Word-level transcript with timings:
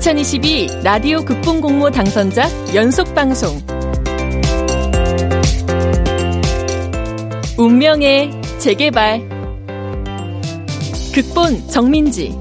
2022 0.00 0.82
라디오 0.82 1.22
극본 1.22 1.60
공모 1.60 1.90
당선작 1.90 2.74
연속 2.74 3.14
방송. 3.14 3.60
운명의 7.58 8.30
재개발. 8.58 9.28
극본 11.12 11.68
정민지 11.68 12.34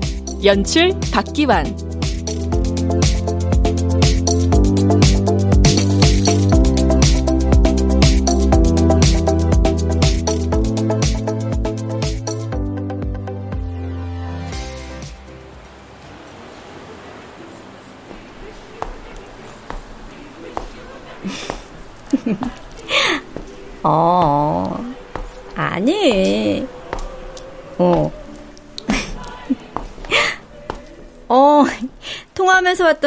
연출 0.46 0.94
박기환 1.12 1.66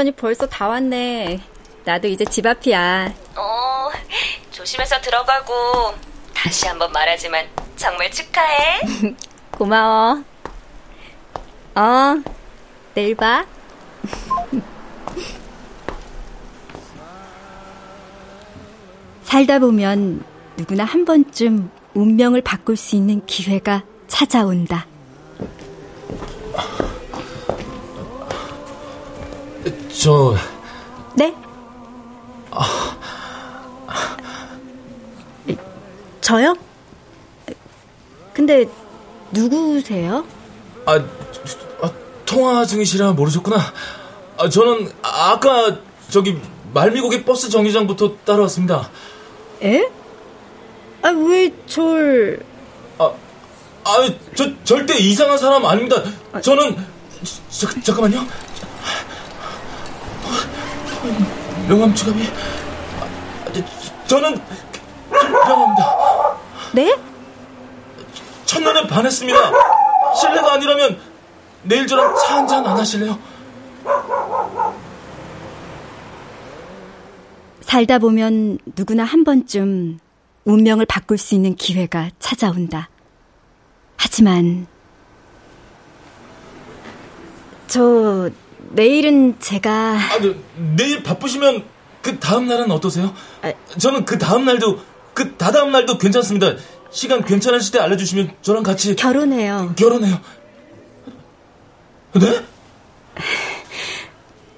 왔더니 0.02 0.12
벌써 0.12 0.46
다 0.46 0.68
왔네. 0.68 1.40
나도 1.84 2.08
이제 2.08 2.24
집 2.24 2.46
앞이야. 2.46 3.12
어, 3.36 3.90
조심해서 4.50 5.00
들어가고, 5.00 5.94
다시 6.34 6.66
한번 6.66 6.90
말하지만, 6.92 7.46
정말 7.76 8.10
축하해. 8.10 8.80
고마워. 9.52 10.22
어, 11.74 12.22
내일 12.94 13.14
봐. 13.14 13.46
살다 19.22 19.60
보면 19.60 20.24
누구나 20.56 20.84
한 20.84 21.04
번쯤 21.06 21.70
운명을 21.94 22.42
바꿀 22.42 22.76
수 22.76 22.96
있는 22.96 23.24
기회가 23.24 23.84
찾아온다. 24.08 24.86
저. 30.02 30.34
네? 31.14 31.32
저요? 36.20 36.56
근데 38.34 38.64
누구세요? 39.30 40.26
아, 40.86 40.94
아 40.94 41.90
통화 42.26 42.64
중이시라 42.64 43.12
모르셨구나. 43.12 43.58
아, 44.38 44.48
저는 44.48 44.90
아까 45.02 45.78
저기 46.10 46.36
말미고개 46.74 47.24
버스 47.24 47.48
정류장부터 47.48 48.16
따라왔습니다. 48.24 48.90
에? 49.62 49.88
아, 51.02 51.10
왜 51.10 51.52
절... 51.66 52.44
아, 52.98 53.12
아, 53.84 54.08
저 54.34 54.50
절대 54.64 54.98
이상한 54.98 55.38
사람 55.38 55.64
아닙니다. 55.64 56.02
저는 56.42 56.76
저, 57.50 57.68
잠깐만요. 57.82 58.26
명함 61.72 61.94
지갑이 61.94 62.22
저는 64.06 64.38
명함입니다. 65.10 66.36
네? 66.74 66.98
첫눈에 68.44 68.86
반했습니다. 68.86 69.38
실례가 70.20 70.52
아니라면 70.52 71.00
내일 71.62 71.86
저랑 71.86 72.14
차 72.16 72.36
한잔 72.36 72.66
안 72.66 72.78
하실래요? 72.78 73.18
살다 77.62 77.98
보면 78.00 78.58
누구나 78.76 79.04
한 79.04 79.24
번쯤 79.24 79.98
운명을 80.44 80.84
바꿀 80.84 81.16
수 81.16 81.34
있는 81.34 81.54
기회가 81.54 82.10
찾아온다. 82.18 82.90
하지만 83.96 84.66
저 87.66 88.28
내일은 88.74 89.38
제가 89.38 89.70
아, 89.70 90.18
네, 90.20 90.34
내일 90.76 91.02
바쁘시면 91.02 91.64
그 92.02 92.18
다음 92.18 92.46
날은 92.48 92.70
어떠세요? 92.70 93.14
아, 93.42 93.52
저는 93.78 94.04
그 94.04 94.18
다음 94.18 94.44
날도 94.44 94.80
그 95.14 95.36
다다음 95.36 95.72
날도 95.72 95.98
괜찮습니다. 95.98 96.54
시간 96.90 97.24
괜찮으실 97.24 97.72
때 97.72 97.78
알려주시면 97.78 98.36
저랑 98.42 98.62
같이 98.62 98.94
결혼해요. 98.96 99.74
결혼해요. 99.76 100.20
네? 102.14 102.44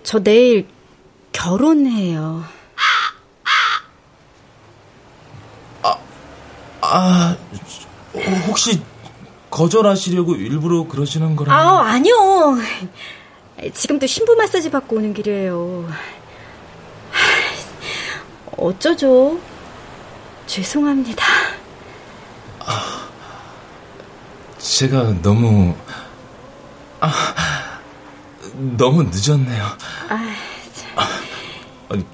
저 0.03 0.19
내일 0.19 0.67
결혼해요. 1.33 2.45
아, 6.87 7.37
혹시 8.47 8.83
거절하시려고 9.51 10.35
일부러 10.35 10.87
그러시는 10.87 11.35
거라면? 11.35 11.59
아, 11.59 11.81
아니요. 11.93 12.59
지금도 13.73 14.07
신부 14.07 14.35
마사지 14.35 14.71
받고 14.71 14.97
오는 14.97 15.15
길이에요. 15.15 15.89
어쩌죠? 18.57 19.39
죄송합니다. 20.47 21.25
아, 22.61 23.09
제가 24.59 25.21
너무 25.23 25.75
아, 27.01 27.35
너무 28.77 29.05
늦었네요. 29.05 29.65
아, 30.09 30.35
아니, 31.89 32.05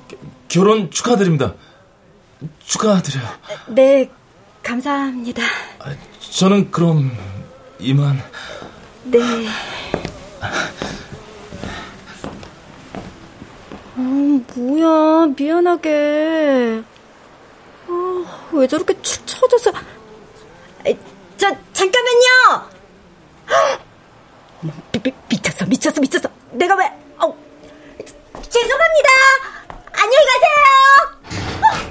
결혼 0.48 0.90
축하드립니다. 0.90 1.54
축하드려요. 2.64 3.28
네, 3.68 4.10
감사합니다. 4.62 5.42
아, 5.80 5.94
저는 6.30 6.70
그럼 6.70 7.16
이만. 7.78 8.22
네. 9.04 9.18
뭐야, 14.60 15.32
미안하게. 15.38 16.82
어, 17.88 18.24
왜 18.52 18.66
저렇게 18.66 19.00
축 19.00 19.26
처져서. 19.26 19.72
저, 21.38 21.48
잠깐만요! 21.72 22.68
미, 24.60 24.70
미, 25.02 25.12
미쳤어, 25.30 25.64
미쳤어, 25.64 26.00
미쳤어. 26.02 26.28
내가 26.52 26.76
왜, 26.76 26.84
어, 27.16 27.34
죄송합니다! 28.50 29.08
안녕히 29.92 30.26
가세요! 30.26 30.50
어. 31.62 31.90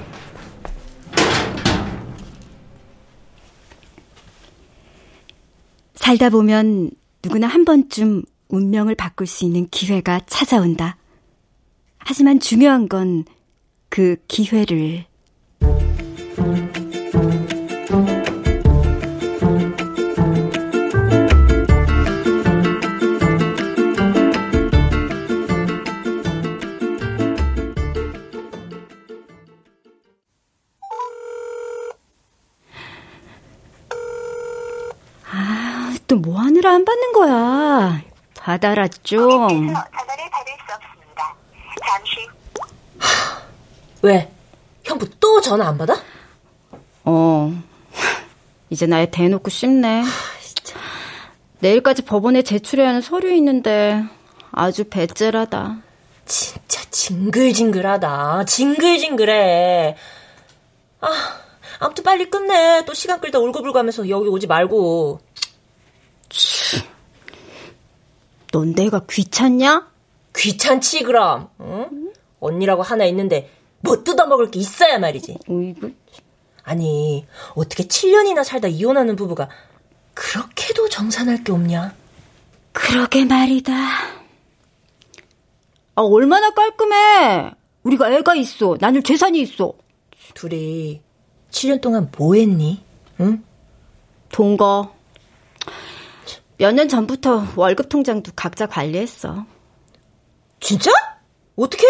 살다 5.95 6.29
보면 6.29 6.91
누구나 7.23 7.47
한 7.47 7.65
번쯤 7.65 8.21
운명을 8.49 8.93
바꿀 8.93 9.25
수 9.25 9.45
있는 9.45 9.67
기회가 9.69 10.21
찾아온다. 10.27 10.98
하지만 11.99 12.39
중요한 12.39 12.87
건 12.89 13.25
그 13.89 14.15
기회를 14.27 15.05
또뭐 36.07 36.39
하느라 36.39 36.73
안 36.73 36.85
받는 36.85 37.13
거야? 37.13 38.01
받아라 38.35 38.87
좀. 38.87 39.19
전화를 39.19 39.67
받을 39.67 40.53
수 40.65 40.73
없습니다. 40.73 41.35
잠시. 41.87 42.27
왜? 44.01 44.31
형부 44.83 45.09
또 45.19 45.41
전화 45.41 45.67
안 45.67 45.77
받아? 45.77 46.01
어. 47.03 47.53
이제 48.69 48.85
나에 48.85 49.09
대놓고 49.11 49.49
씹네. 49.49 50.03
내일까지 51.59 52.03
법원에 52.03 52.41
제출해야 52.41 52.87
하는 52.89 53.01
서류 53.01 53.33
있는데 53.33 54.03
아주 54.51 54.85
배째라다. 54.85 55.81
진짜 56.25 56.81
징글징글하다. 56.89 58.45
징글징글해. 58.45 59.97
아, 61.01 61.07
아무튼 61.79 62.03
빨리 62.03 62.29
끝내. 62.29 62.83
또 62.85 62.93
시간 62.93 63.19
끌다 63.19 63.39
울고불고 63.39 63.77
하면서 63.77 64.07
여기 64.07 64.29
오지 64.29 64.47
말고. 64.47 65.19
넌 68.51 68.73
내가 68.73 69.01
귀찮냐? 69.09 69.87
귀찮지 70.35 71.03
그럼. 71.03 71.49
응? 71.59 72.11
언니라고 72.39 72.83
하나 72.83 73.05
있는데 73.05 73.51
뭐 73.81 74.03
뜯어먹을 74.03 74.51
게 74.51 74.59
있어야 74.59 74.97
말이지. 74.99 75.37
어이구. 75.47 75.91
아니 76.63 77.25
어떻게 77.55 77.83
7년이나 77.85 78.43
살다 78.43 78.67
이혼하는 78.67 79.15
부부가 79.15 79.49
그렇게도 80.13 80.89
정산할 80.89 81.43
게 81.43 81.51
없냐? 81.51 81.95
그러게 82.73 83.25
말이다. 83.25 83.73
아, 85.95 86.01
얼마나 86.01 86.51
깔끔해. 86.51 87.51
우리가 87.83 88.11
애가 88.11 88.35
있어. 88.35 88.77
나는 88.79 89.03
재산이 89.03 89.41
있어. 89.41 89.73
둘이 90.33 91.01
7년 91.51 91.81
동안 91.81 92.11
뭐 92.17 92.35
했니? 92.35 92.83
응? 93.19 93.43
동거. 94.31 94.93
몇 96.57 96.71
년 96.73 96.87
전부터 96.89 97.47
월급 97.55 97.89
통장도 97.89 98.33
각자 98.35 98.67
관리했어. 98.67 99.45
진짜? 100.59 100.91
어떻게? 101.55 101.83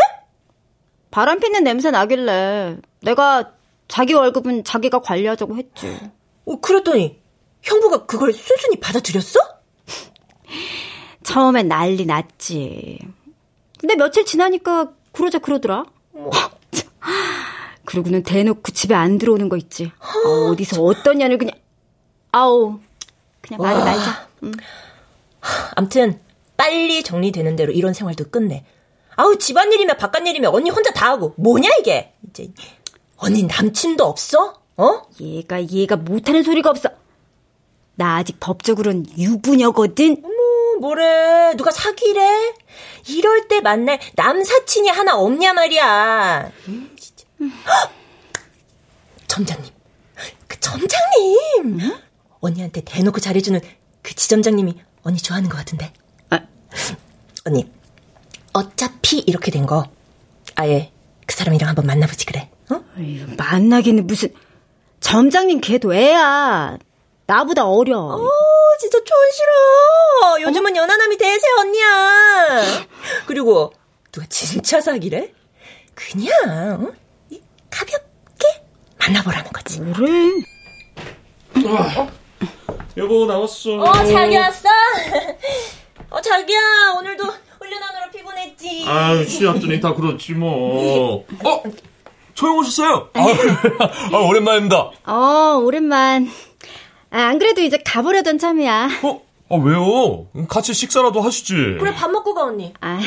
바람 1.11 1.39
피는 1.39 1.63
냄새 1.63 1.91
나길래 1.91 2.77
내가 3.01 3.53
자기 3.87 4.13
월급은 4.13 4.63
자기가 4.63 5.01
관리하자고 5.01 5.55
했지. 5.57 5.97
어, 6.45 6.59
그랬더니 6.59 7.19
형부가 7.61 8.05
그걸 8.05 8.33
순순히 8.33 8.79
받아들였어? 8.79 9.39
처음엔 11.23 11.67
난리 11.67 12.05
났지. 12.05 12.99
근데 13.79 13.95
며칠 13.95 14.25
지나니까 14.25 14.93
그러자 15.11 15.39
그러더라. 15.39 15.85
그러고는 17.85 18.23
대놓고 18.23 18.71
집에 18.71 18.93
안 18.93 19.17
들어오는 19.17 19.49
거 19.49 19.57
있지. 19.57 19.91
어, 20.25 20.29
어디서 20.51 20.83
어떤 20.83 21.17
년을 21.17 21.37
그냥 21.39 21.55
아우 22.31 22.79
그냥 23.41 23.61
말이 23.61 23.79
말자. 23.79 24.27
응. 24.43 24.51
암튼 25.75 26.19
빨리 26.55 27.01
정리되는 27.03 27.55
대로 27.55 27.71
이런 27.71 27.93
생활도 27.93 28.29
끝내. 28.29 28.65
아우 29.19 29.37
집안일이면 29.37 29.97
바깥일이면 29.97 30.55
언니 30.55 30.69
혼자 30.69 30.93
다 30.93 31.09
하고 31.09 31.33
뭐냐 31.35 31.69
이게 31.77 32.13
이제 32.29 32.53
언니 33.17 33.43
남친도 33.43 34.05
없어? 34.05 34.61
어? 34.77 35.01
얘가 35.19 35.61
얘가 35.61 35.97
못하는 35.97 36.41
소리가 36.41 36.69
없어. 36.69 36.87
나 37.95 38.15
아직 38.15 38.39
법적으로는 38.39 39.07
유부녀거든. 39.17 40.23
어머 40.23 40.79
뭐래 40.79 41.53
누가 41.57 41.69
사귀래? 41.69 42.53
이럴 43.09 43.49
때 43.49 43.59
만날 43.59 43.99
남사친이 44.15 44.87
하나 44.87 45.17
없냐 45.17 45.51
말이야. 45.51 46.49
음, 46.69 46.95
진짜. 46.97 47.25
헉! 47.41 47.91
점장님, 49.27 49.73
그 50.47 50.59
점장님 50.61 51.79
응? 51.81 51.99
언니한테 52.39 52.81
대놓고 52.85 53.19
잘해주는 53.19 53.59
그 54.01 54.15
지점장님이 54.15 54.75
언니 55.03 55.17
좋아하는 55.17 55.49
것 55.49 55.57
같은데. 55.57 55.91
아. 56.29 56.39
언니 57.45 57.69
어차피 58.59 59.19
이렇게 59.19 59.51
된 59.51 59.65
거 59.65 59.85
아예 60.55 60.91
그 61.25 61.35
사람이랑 61.35 61.69
한번 61.69 61.85
만나보지 61.85 62.25
그래. 62.25 62.49
어? 62.69 62.81
에휴, 62.99 63.27
만나기는 63.37 64.05
무슨 64.07 64.33
점장님 64.99 65.61
걔도 65.61 65.93
애야. 65.93 66.77
나보다 67.27 67.65
어려. 67.67 67.99
어, 67.99 68.27
진짜 68.79 68.97
촌 68.97 69.17
싫어. 69.31 70.41
요즘은 70.41 70.75
연하남이 70.75 71.17
대세 71.17 71.45
언니야. 71.59 72.61
그리고 73.27 73.71
누가 74.11 74.25
진짜 74.29 74.81
사기래? 74.81 75.31
그냥 75.93 76.31
어? 76.83 77.37
가볍게 77.69 78.63
만나보라는 78.97 79.51
거지. 79.51 79.79
그래. 79.79 80.09
어? 81.67 82.11
여보 82.97 83.25
나왔어. 83.25 83.75
어 83.79 83.93
자기 84.05 84.35
왔어? 84.35 84.67
어 86.09 86.19
자기야 86.21 86.59
오늘도 86.97 87.23
훈련하느라 87.69 88.09
피곤했지. 88.11 88.85
아 88.87 89.23
시합전이 89.23 89.79
다 89.79 89.93
그렇지 89.93 90.33
뭐. 90.33 91.25
어? 91.45 91.63
초영 92.33 92.57
오셨어요? 92.57 93.09
아, 93.13 93.19
아, 94.15 94.17
오랜만입니다. 94.17 94.91
어 95.05 95.59
오랜만. 95.63 96.29
아, 97.11 97.17
안 97.21 97.39
그래도 97.39 97.61
이제 97.61 97.77
가보려던 97.85 98.37
참이야. 98.37 98.89
어? 99.03 99.21
아, 99.51 99.55
왜요? 99.55 100.27
같이 100.47 100.73
식사라도 100.73 101.21
하시지. 101.21 101.53
그래, 101.79 101.93
밥 101.95 102.09
먹고 102.11 102.33
가, 102.35 102.43
언니. 102.43 102.71
아, 102.81 102.99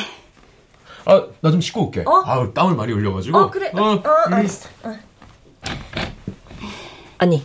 아, 1.05 1.27
나 1.41 1.51
좀 1.51 1.61
씻고 1.61 1.87
올게. 1.87 2.03
어? 2.07 2.23
아, 2.27 2.53
땀을 2.53 2.75
많이 2.75 2.93
흘려가지고. 2.93 3.39
어, 3.39 3.51
그래. 3.51 3.71
어, 3.75 3.81
어 3.95 4.03
알았어. 4.27 4.69
어. 4.85 4.97
언니, 7.19 7.43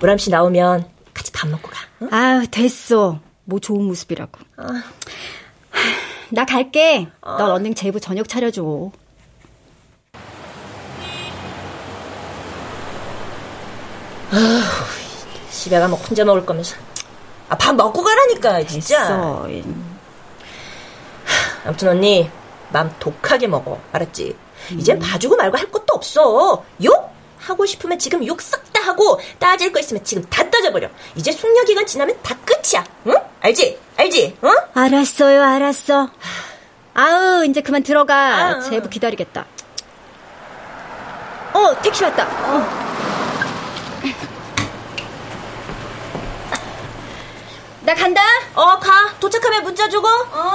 보람 0.00 0.18
씨 0.18 0.30
나오면 0.30 0.84
같이 1.14 1.30
밥 1.32 1.48
먹고 1.48 1.68
가. 1.68 1.78
응? 2.02 2.08
아 2.12 2.42
됐어. 2.50 3.20
뭐 3.44 3.58
좋은 3.60 3.84
모습이라고. 3.86 4.38
어. 4.58 4.64
나 6.32 6.44
갈게. 6.46 7.08
어. 7.20 7.36
넌 7.38 7.50
얼른 7.50 7.74
제부 7.74 8.00
저녁 8.00 8.26
차려줘. 8.28 8.90
아, 14.30 14.62
집에 15.50 15.78
가면 15.78 15.98
혼자 15.98 16.24
먹을 16.24 16.44
거면서. 16.46 16.76
아, 17.48 17.56
밥 17.56 17.74
먹고 17.74 18.02
가라니까, 18.02 18.64
진짜. 18.66 19.00
됐어. 19.02 19.48
아무튼 21.64 21.88
언니, 21.88 22.30
맘 22.70 22.94
독하게 22.98 23.46
먹어. 23.46 23.78
알았지? 23.92 24.36
음. 24.72 24.80
이젠 24.80 24.98
봐주고 24.98 25.36
말고 25.36 25.58
할 25.58 25.70
것도 25.70 25.86
없어. 25.94 26.64
욕? 26.84 27.12
하고 27.38 27.66
싶으면 27.66 27.98
지금 27.98 28.24
욕 28.26 28.40
싹 28.40 28.62
다 28.72 28.80
하고 28.82 29.20
따질 29.40 29.72
거 29.72 29.80
있으면 29.80 30.02
지금 30.04 30.24
다 30.30 30.48
따져버려. 30.48 30.88
이제 31.16 31.30
숙려 31.32 31.62
기간 31.64 31.84
지나면 31.86 32.16
다 32.22 32.36
끝이야. 32.44 32.84
응? 33.08 33.14
알지? 33.40 33.78
알지? 34.02 34.36
응? 34.42 34.50
알았어요, 34.74 35.42
알았어. 35.44 36.10
아우, 36.94 37.44
이제 37.44 37.60
그만 37.60 37.82
들어가. 37.82 38.14
아, 38.16 38.60
제부 38.60 38.88
기다리겠다. 38.88 39.46
어, 41.54 41.80
택시 41.82 42.02
왔다. 42.02 42.24
어. 42.24 42.82
나 47.82 47.94
간다. 47.94 48.22
어, 48.54 48.78
가. 48.78 49.14
도착하면 49.20 49.62
문자 49.62 49.88
주고. 49.88 50.08
어. 50.08 50.52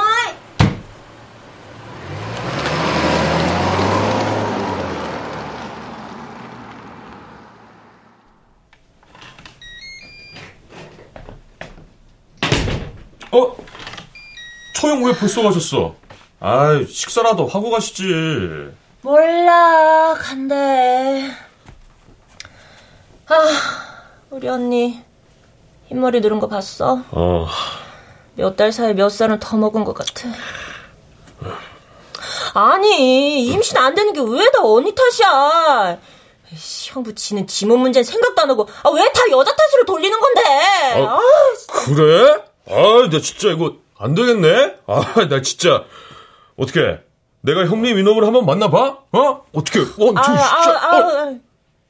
어? 13.37 13.55
초영 14.75 15.03
왜 15.03 15.13
벌써 15.13 15.41
가셨어? 15.43 15.95
아, 16.39 16.79
식사라도 16.87 17.47
하고 17.47 17.69
가시지. 17.71 18.03
몰라, 19.01 20.13
간대. 20.19 21.31
아, 23.27 23.33
우리 24.29 24.47
언니 24.47 25.01
흰머리 25.87 26.19
늘은 26.21 26.39
거 26.39 26.47
봤어? 26.47 27.01
어. 27.11 27.47
몇 28.35 28.55
달 28.55 28.71
사이 28.71 28.93
몇 28.93 29.09
살은 29.09 29.39
더 29.39 29.57
먹은 29.57 29.83
것 29.83 29.93
같아. 29.95 30.29
아니, 32.53 33.45
임신 33.45 33.77
안 33.77 33.93
되는 33.95 34.13
게 34.13 34.21
왜 34.21 34.49
다 34.51 34.59
언니 34.63 34.93
탓이야? 34.93 35.97
형부 36.93 37.13
지는 37.15 37.45
지몸 37.45 37.79
문제는 37.81 38.03
생각도 38.05 38.41
안 38.41 38.49
하고 38.49 38.67
아, 38.83 38.89
왜 38.89 39.03
다 39.11 39.21
여자 39.31 39.53
탓으로 39.55 39.85
돌리는 39.85 40.17
건데? 40.19 40.41
아, 41.03 41.17
아, 41.17 41.19
그래? 41.67 42.43
아, 42.69 43.09
나 43.09 43.19
진짜 43.19 43.49
이거 43.51 43.77
안 43.97 44.13
되겠네. 44.15 44.75
아, 44.87 45.01
나 45.29 45.41
진짜 45.41 45.85
어떻게? 46.55 46.99
내가 47.41 47.65
형님 47.65 47.97
이놈을 47.97 48.25
한번 48.25 48.45
만나봐? 48.45 48.97
어? 49.11 49.45
어떻게? 49.53 49.79
어, 49.79 50.13
아, 50.15 50.21
진짜. 50.23 50.41
아, 50.41 50.95
아, 50.95 51.29
어. 51.31 51.39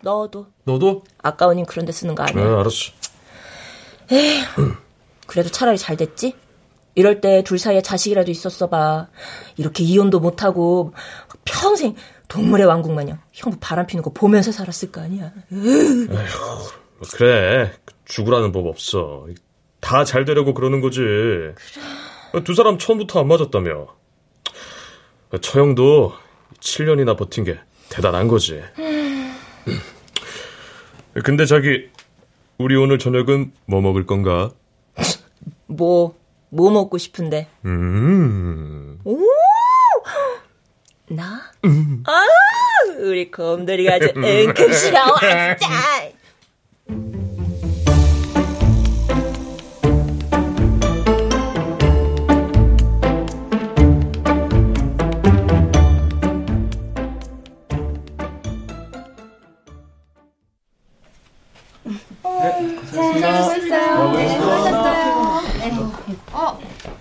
너도. 0.02 0.48
너도? 0.64 1.04
아까운 1.24 1.56
님 1.58 1.66
그런 1.66 1.86
데 1.86 1.92
쓰는 1.92 2.14
거 2.16 2.24
아니야? 2.24 2.44
네, 2.46 2.50
알았어. 2.54 2.92
에휴, 4.12 4.74
그래도 5.26 5.50
차라리 5.50 5.78
잘 5.78 5.98
됐지? 5.98 6.36
이럴 6.96 7.22
때 7.22 7.44
둘 7.44 7.60
사이에 7.60 7.82
자식이라도 7.82 8.32
있었어 8.32 8.68
봐. 8.70 9.08
이렇게 9.58 9.84
이혼도 9.84 10.20
못하고 10.20 10.94
평생 11.46 11.96
동물의 12.28 12.66
왕국 12.66 12.92
마냥 12.94 13.20
형부 13.34 13.58
바람 13.60 13.86
피는 13.86 14.02
거 14.04 14.12
보면서 14.12 14.52
살았을 14.52 14.92
거 14.92 15.02
아니야. 15.02 15.32
에휴, 15.52 16.08
그래. 17.14 17.72
죽으라는 18.06 18.52
법 18.52 18.66
없어. 18.68 19.28
다 19.80 20.04
잘 20.04 20.26
되려고 20.26 20.54
그러는 20.54 20.82
거지. 20.82 21.00
그래. 21.02 21.54
두 22.44 22.54
사람 22.54 22.78
처음부터 22.78 23.22
안 23.22 23.28
맞았다며. 23.28 23.88
처형도 25.42 26.14
7년이나 26.60 27.18
버틴 27.18 27.44
게 27.44 27.60
대단한 27.90 28.28
거지. 28.28 28.62
음. 28.80 29.34
근데 31.24 31.46
자기 31.46 31.90
우리 32.58 32.76
오늘 32.76 33.00
저녁은 33.00 33.52
뭐 33.66 33.82
먹을 33.82 34.06
건가? 34.06 34.52
뭐, 35.68 36.18
뭐 36.50 36.72
먹고 36.72 36.98
싶은데? 36.98 37.48
음. 37.66 39.00
오! 39.04 39.20
나? 41.10 41.52
음. 41.66 42.04
아, 42.06 42.22
우리 43.00 43.30
곰돌이가 43.32 43.96
아주 43.96 44.08
은근스러워, 44.16 45.16
진짜! 45.20 46.12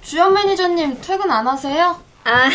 주연 0.07 0.33
매니저님 0.35 1.01
퇴근 1.01 1.31
안 1.33 1.49
하세요? 1.49 2.01
아, 2.23 2.49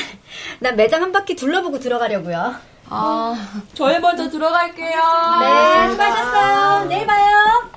난 0.59 0.77
매장 0.77 1.01
한 1.01 1.11
바퀴 1.11 1.35
둘러보고 1.35 1.79
들어가려고요. 1.79 2.55
아, 2.89 3.63
저희 3.73 3.99
먼저 3.99 4.29
들어갈게요. 4.29 5.01
네, 5.41 5.89
수고하셨어요. 5.89 6.85
내일 6.85 7.05
봐요. 7.05 7.69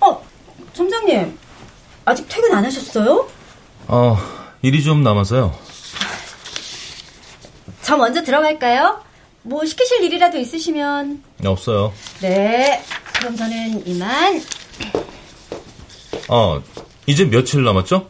어, 0.00 0.22
점장님. 0.72 1.38
아직 2.06 2.26
퇴근 2.30 2.54
안 2.54 2.64
하셨어요? 2.64 3.28
어, 3.88 4.16
일이 4.62 4.82
좀 4.82 5.02
남아서요. 5.02 5.54
저 7.82 7.96
먼저 7.98 8.22
들어갈까요? 8.22 9.02
뭐 9.42 9.66
시키실 9.66 10.02
일이라도 10.04 10.38
있으시면. 10.38 11.22
없어요. 11.44 11.92
네, 12.22 12.82
그럼 13.18 13.36
저는 13.36 13.86
이만. 13.86 14.42
어, 16.28 16.62
이제 17.08 17.24
며칠 17.24 17.64
남았죠? 17.64 18.08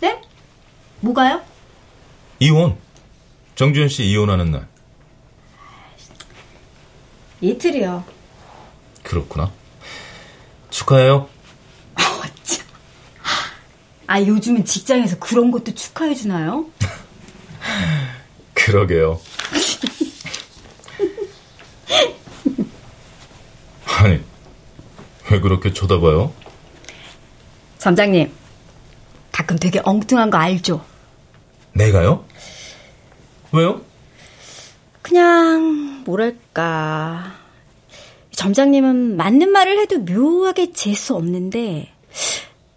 네? 0.00 0.18
뭐가요? 1.00 1.42
이혼. 2.40 2.78
정주현 3.56 3.90
씨 3.90 4.04
이혼하는 4.04 4.50
날. 4.50 4.66
이틀이요. 7.42 8.02
그렇구나. 9.02 9.52
축하해요. 10.70 11.28
아, 14.06 14.18
요즘은 14.20 14.64
직장에서 14.64 15.18
그런 15.18 15.50
것도 15.50 15.74
축하해 15.74 16.14
주나요? 16.14 16.64
그러게요. 18.54 19.20
아니, 23.86 24.20
왜 25.30 25.40
그렇게 25.40 25.72
쳐다봐요? 25.74 26.32
점장님, 27.82 28.30
가끔 29.32 29.58
되게 29.58 29.80
엉뚱한 29.82 30.30
거 30.30 30.38
알죠? 30.38 30.84
내가요? 31.72 32.24
왜요? 33.50 33.80
그냥, 35.02 36.04
뭐랄까. 36.04 37.34
점장님은 38.36 39.16
맞는 39.16 39.50
말을 39.50 39.80
해도 39.80 39.98
묘하게 39.98 40.70
재수 40.70 41.16
없는데, 41.16 41.92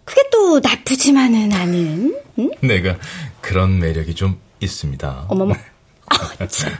그게 0.04 0.22
또 0.32 0.58
나쁘지만은 0.58 1.52
않은, 1.52 2.20
응? 2.40 2.50
내가 2.60 2.96
그런 3.40 3.78
매력이 3.78 4.16
좀 4.16 4.40
있습니다. 4.58 5.26
어머머. 5.28 5.54
아, 6.10 6.46
참. 6.48 6.72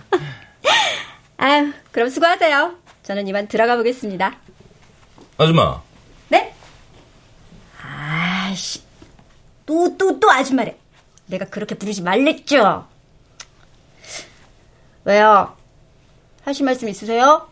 아유, 1.36 1.72
그럼 1.92 2.08
수고하세요. 2.08 2.74
저는 3.04 3.28
이만 3.28 3.46
들어가 3.46 3.76
보겠습니다. 3.76 4.36
아줌마. 5.38 5.85
네? 8.56 8.60
아이씨. 8.60 8.82
또, 9.66 9.96
또, 9.98 10.18
또 10.18 10.30
아줌마래. 10.30 10.78
내가 11.26 11.44
그렇게 11.44 11.74
부르지 11.74 12.02
말랬죠? 12.02 12.86
왜요? 15.04 15.54
하실 16.42 16.64
말씀 16.64 16.88
있으세요? 16.88 17.48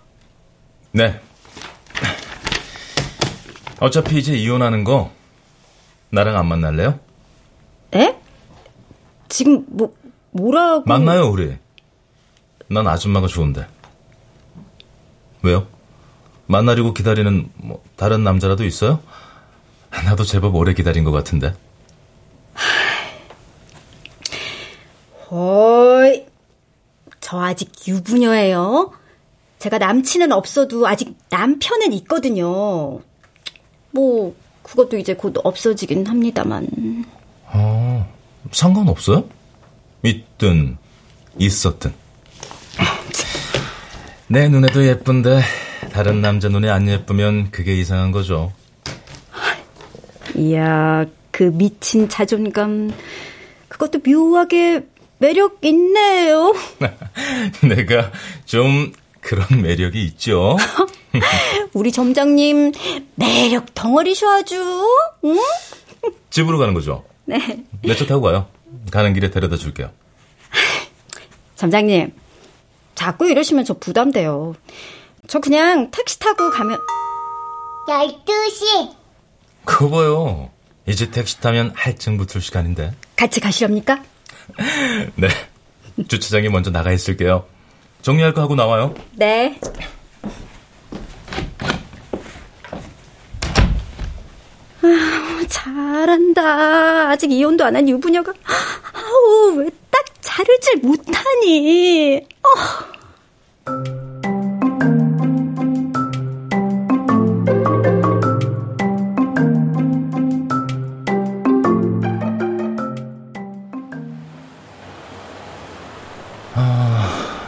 네. 0.93 1.21
어차피 3.81 4.19
이제 4.19 4.35
이혼하는 4.35 4.85
거 4.85 5.13
나랑 6.11 6.37
안 6.37 6.47
만날래요? 6.47 6.99
에? 7.95 8.17
지금 9.29 9.65
뭐 9.69 9.95
뭐라고? 10.31 10.85
만나요 10.87 11.29
우리. 11.29 11.57
난 12.69 12.87
아줌마가 12.87 13.27
좋은데. 13.27 13.67
왜요? 15.43 15.67
만나려고 16.47 16.95
기다리는 16.95 17.51
뭐 17.57 17.83
다른 17.97 18.23
남자라도 18.25 18.65
있어요? 18.65 19.01
나도 20.03 20.25
제법 20.25 20.55
오래 20.55 20.75
기다린 20.75 21.05
것 21.05 21.11
같은데. 21.13 21.55
어이, 25.31 26.27
저 27.21 27.41
아직 27.41 27.71
유부녀예요. 27.87 28.93
제가 29.59 29.79
남친은 29.79 30.31
없어도 30.33 30.87
아직 30.87 31.17
남편은 31.31 31.93
있거든요. 31.95 33.01
뭐 33.91 34.37
그것도 34.63 34.99
이제 34.99 35.15
곧 35.15 35.35
없어지긴 35.43 36.07
합니다만. 36.07 37.05
어, 37.47 38.13
상관없어요? 38.53 39.25
있든 40.03 40.77
있었든. 41.39 41.95
내 44.29 44.49
눈에도 44.49 44.87
예쁜데 44.87 45.41
다른 45.93 46.21
남자 46.21 46.49
눈에 46.49 46.69
안 46.69 46.89
예쁘면 46.89 47.51
그게 47.51 47.75
이상한 47.75 48.13
거죠. 48.13 48.53
이야, 50.37 51.05
그 51.31 51.45
미친 51.45 52.09
자존감. 52.09 52.93
그것도 53.69 54.00
묘하게 54.09 54.87
매력 55.19 55.59
있네요. 55.62 56.55
내가 57.69 58.11
좀 58.45 58.93
그런 59.21 59.47
매력이 59.62 60.03
있죠. 60.07 60.57
우리 61.73 61.91
점장님 61.93 62.73
매력 63.14 63.75
덩어리셔 63.75 64.29
아주. 64.29 64.87
응? 65.25 65.37
집으로 66.31 66.59
가는 66.59 66.75
거죠? 66.75 67.05
네. 67.25 67.38
내 67.83 67.95
차 67.95 68.05
타고 68.07 68.21
가요. 68.23 68.47
가는 68.91 69.14
길에 69.14 69.31
데려다 69.31 69.57
줄게요. 69.57 69.91
점장님, 71.57 72.12
자꾸 72.95 73.29
이러시면 73.29 73.64
저 73.64 73.75
부담돼요. 73.75 74.55
저 75.26 75.38
그냥 75.41 75.91
택시 75.91 76.19
타고 76.19 76.50
가면 76.50 76.79
12시. 77.88 79.04
그거 79.64 79.88
봐요. 79.90 80.50
이제 80.87 81.11
택시 81.11 81.40
타면 81.40 81.73
할증 81.75 82.16
붙을 82.18 82.40
시간인데. 82.42 82.92
같이 83.16 83.40
가시렵니까? 83.40 84.02
네. 85.16 85.28
주차장에 86.09 86.49
먼저 86.49 86.71
나가 86.71 86.92
있을게요. 86.92 87.47
정리할 88.02 88.35
거 88.35 88.42
하고 88.42 88.54
나와요. 88.54 88.94
네. 89.12 89.59
아, 94.83 95.44
잘한다. 95.49 97.11
아직 97.11 97.33
이혼도 97.33 97.64
안 97.64 97.76
한 97.76 97.88
유부녀가 97.88 98.33
아우 98.92 99.54
왜 99.56 99.71
딱 99.90 100.04
자르질 100.21 100.80
못하니? 100.83 102.26
어. 102.42 104.04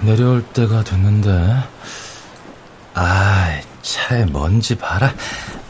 내려올 0.06 0.42
때가 0.42 0.84
됐는데. 0.84 1.56
아, 2.94 3.60
차에 3.82 4.24
먼지 4.26 4.78
봐라. 4.78 5.12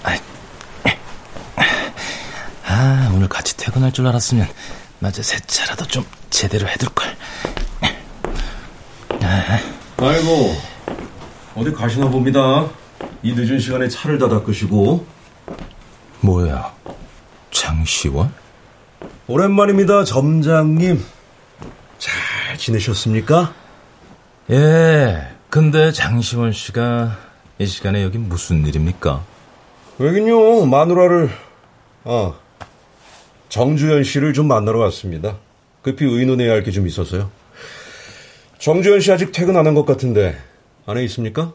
아, 0.03 0.17
아, 2.67 3.13
오늘 3.15 3.29
같이 3.29 3.57
퇴근할 3.57 3.93
줄 3.93 4.07
알았으면 4.07 4.47
낮에 4.99 5.23
세차라도 5.23 5.87
좀 5.87 6.05
제대로 6.29 6.69
해둘 6.69 6.91
걸. 6.91 7.17
아. 9.23 9.59
아이고, 9.97 10.55
어디 11.55 11.73
가시나 11.73 12.09
봅니다. 12.11 12.69
이 13.23 13.33
늦은 13.33 13.59
시간에 13.59 13.89
차를 13.89 14.19
다 14.19 14.29
닦으시고. 14.29 15.07
뭐야, 16.21 16.75
장시원? 17.51 18.35
오랜만입니다, 19.27 20.05
점장님. 20.05 21.03
잘 21.99 22.59
지내셨습니까? 22.59 23.55
예, 24.51 25.27
근데 25.51 25.91
장시원 25.91 26.53
씨가 26.53 27.19
이 27.59 27.67
시간에 27.67 28.03
여기 28.03 28.19
무슨 28.19 28.67
일입니까? 28.67 29.25
왜긴요, 29.99 30.67
마누라를, 30.67 31.31
아, 32.05 32.35
정주현 33.49 34.05
씨를 34.05 34.35
좀 34.35 34.47
만나러 34.49 34.79
왔습니다. 34.81 35.39
급히 35.83 36.05
의논해야 36.05 36.53
할 36.53 36.63
게 36.63 36.71
좀 36.71 36.87
있어서요. 36.87 37.31
정주현 38.59 39.01
씨 39.01 39.11
아직 39.13 39.33
퇴근 39.33 39.57
안 39.57 39.67
한 39.67 39.75
것 39.75 39.85
같은데, 39.85 40.39
안에 40.87 41.03
있습니까? 41.05 41.53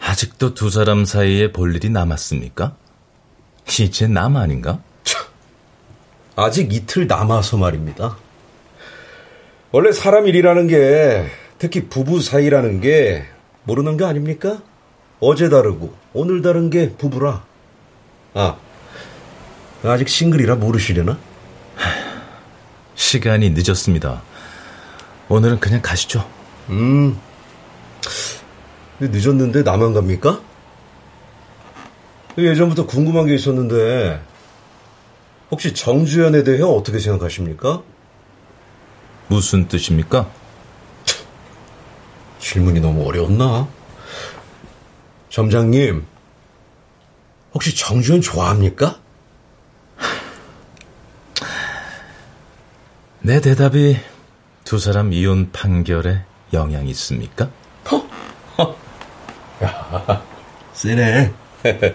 아직도 0.00 0.54
두 0.54 0.70
사람 0.70 1.04
사이에 1.04 1.52
볼 1.52 1.74
일이 1.76 1.90
남았습니까? 1.90 2.74
이제 3.80 4.06
남 4.08 4.36
아닌가? 4.36 4.80
아직 6.36 6.72
이틀 6.72 7.06
남아서 7.06 7.56
말입니다. 7.56 8.16
원래 9.70 9.92
사람 9.92 10.26
일이라는 10.26 10.66
게, 10.68 11.26
특히 11.58 11.88
부부 11.88 12.20
사이라는 12.20 12.80
게, 12.80 13.24
모르는 13.64 13.96
거 13.96 14.06
아닙니까? 14.06 14.62
어제 15.20 15.48
다르고, 15.48 15.94
오늘 16.12 16.42
다른 16.42 16.70
게 16.70 16.90
부부라. 16.90 17.44
아, 18.34 18.56
아직 19.84 20.08
싱글이라 20.08 20.56
모르시려나? 20.56 21.18
시간이 22.94 23.50
늦었습니다. 23.50 24.22
오늘은 25.28 25.60
그냥 25.60 25.80
가시죠. 25.82 26.28
음. 26.70 27.18
늦었는데 29.00 29.62
나만 29.62 29.94
갑니까? 29.94 30.40
예전부터 32.36 32.86
궁금한 32.86 33.26
게 33.26 33.34
있었는데, 33.34 34.20
혹시 35.50 35.72
정주현에 35.72 36.42
대해 36.42 36.62
어떻게 36.62 36.98
생각하십니까? 36.98 37.82
무슨 39.28 39.68
뜻입니까? 39.68 40.28
질문이 42.44 42.80
너무 42.80 43.08
어려웠나? 43.08 43.66
점장님, 45.30 46.06
혹시 47.54 47.74
정주현 47.74 48.20
좋아합니까? 48.20 49.00
내 53.22 53.40
대답이 53.40 53.98
두 54.62 54.78
사람 54.78 55.14
이혼 55.14 55.50
판결에 55.52 56.22
영향이 56.52 56.90
있습니까? 56.90 57.48
야, 59.64 60.22
세네. 60.74 61.32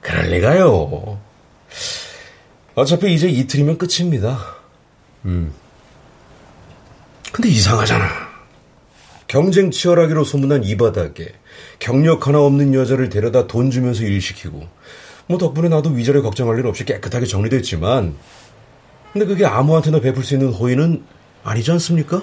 그럴 0.00 0.30
리가요. 0.30 1.20
어차피 2.74 3.12
이제 3.12 3.28
이틀이면 3.28 3.76
끝입니다. 3.76 4.56
음. 5.26 5.52
근데 7.32 7.50
이상하잖아. 7.50 8.29
경쟁 9.30 9.70
치열하기로 9.70 10.24
소문난 10.24 10.64
이 10.64 10.76
바닥에 10.76 11.28
경력 11.78 12.26
하나 12.26 12.40
없는 12.40 12.74
여자를 12.74 13.10
데려다 13.10 13.46
돈 13.46 13.70
주면서 13.70 14.02
일 14.02 14.20
시키고 14.20 14.66
뭐 15.28 15.38
덕분에 15.38 15.68
나도 15.68 15.90
위자료 15.90 16.20
걱정할 16.24 16.58
일 16.58 16.66
없이 16.66 16.84
깨끗하게 16.84 17.26
정리됐지만 17.26 18.16
근데 19.12 19.26
그게 19.26 19.46
아무한테나 19.46 20.00
베풀 20.00 20.24
수 20.24 20.34
있는 20.34 20.48
호의는 20.48 21.04
아니지 21.44 21.70
않습니까? 21.70 22.22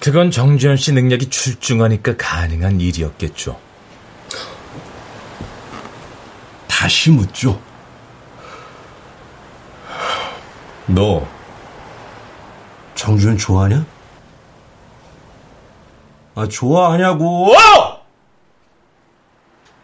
그건 0.00 0.30
정주현 0.30 0.76
씨 0.76 0.92
능력이 0.92 1.30
출중하니까 1.30 2.18
가능한 2.18 2.78
일이었겠죠. 2.78 3.58
다시 6.66 7.10
묻죠. 7.10 7.58
너 10.88 11.26
정주현 12.96 13.38
좋아하냐? 13.38 13.97
아 16.38 16.46
좋아하냐고! 16.46 17.52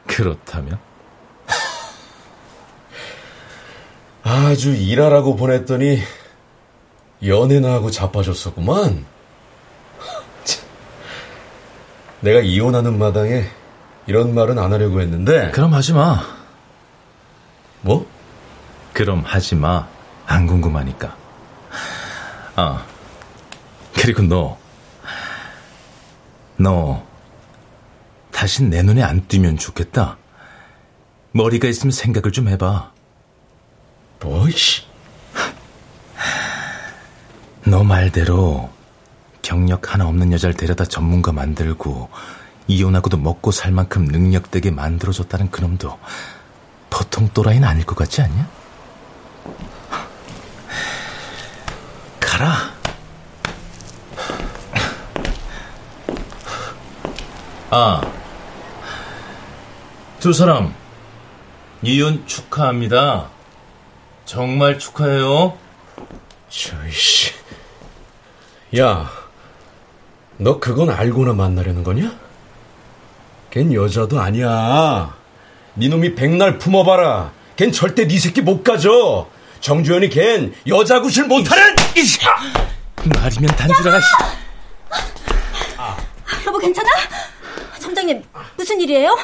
그렇다면? 0.06 0.78
아주 4.22 4.72
일하라고 4.72 5.34
보냈더니 5.34 5.98
연애나 7.26 7.72
하고 7.72 7.90
자빠졌었구만. 7.90 9.04
내가 12.20 12.38
이혼하는 12.38 13.00
마당에 13.00 13.46
이런 14.06 14.32
말은 14.32 14.56
안 14.56 14.72
하려고 14.72 15.00
했는데. 15.00 15.50
그럼 15.50 15.74
하지 15.74 15.92
마. 15.92 16.22
뭐? 17.80 18.06
그럼 18.92 19.24
하지 19.26 19.56
마. 19.56 19.88
안 20.24 20.46
궁금하니까. 20.46 21.16
아, 22.54 22.86
그리고 23.96 24.22
너. 24.22 24.63
너, 26.56 27.04
다시 28.32 28.62
내 28.64 28.82
눈에 28.82 29.02
안 29.02 29.26
띄면 29.26 29.58
좋겠다. 29.58 30.16
머리가 31.32 31.68
있으면 31.68 31.90
생각을 31.90 32.32
좀 32.32 32.48
해봐. 32.48 32.92
뭐이씨. 34.20 34.82
너 37.66 37.82
말대로 37.82 38.70
경력 39.42 39.92
하나 39.92 40.06
없는 40.06 40.32
여자를 40.32 40.56
데려다 40.56 40.84
전문가 40.84 41.32
만들고 41.32 42.08
이혼하고도 42.66 43.18
먹고 43.18 43.50
살 43.50 43.72
만큼 43.72 44.04
능력되게 44.04 44.70
만들어줬다는 44.70 45.50
그놈도 45.50 45.98
보통 46.88 47.28
또라이는 47.34 47.66
아닐 47.66 47.84
것 47.84 47.96
같지 47.96 48.22
않냐? 48.22 48.48
가라. 52.20 52.73
아, 57.76 58.00
두 60.20 60.32
사람 60.32 60.72
이혼 61.82 62.24
축하합니다. 62.24 63.30
정말 64.24 64.78
축하해요. 64.78 65.58
저이씨. 66.48 67.32
야, 68.78 69.10
너 70.36 70.60
그건 70.60 70.88
알고나 70.90 71.32
만나려는 71.32 71.82
거냐? 71.82 72.14
걘 73.50 73.74
여자도 73.74 74.20
아니야. 74.20 75.12
네 75.74 75.88
놈이 75.88 76.14
백날 76.14 76.58
품어봐라. 76.58 77.32
걘 77.56 77.72
절대 77.72 78.06
네 78.06 78.20
새끼 78.20 78.40
못 78.40 78.62
가져. 78.62 79.28
정주현이 79.58 80.10
걘 80.10 80.54
여자 80.68 81.00
구실 81.00 81.26
못하는 81.26 81.74
이씨. 81.96 82.20
말이면 83.18 83.46
단지라가 83.56 84.00
아. 85.76 85.96
여보 86.46 86.58
괜찮아? 86.58 86.88
점장님 87.84 88.22
무슨 88.56 88.80
일이에요? 88.80 89.14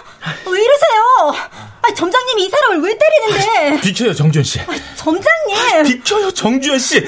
왜 0.46 0.60
이러세요? 0.62 1.34
아, 1.80 1.94
점장님이 1.94 2.44
이 2.44 2.50
사람을 2.50 2.80
왜 2.82 2.94
때리는데? 2.98 3.80
비켜요 3.88 4.12
정주현 4.12 4.44
씨. 4.44 4.60
아, 4.60 4.66
점장님. 4.96 5.84
비켜요 5.84 6.30
정주현 6.30 6.78
씨. 6.78 7.02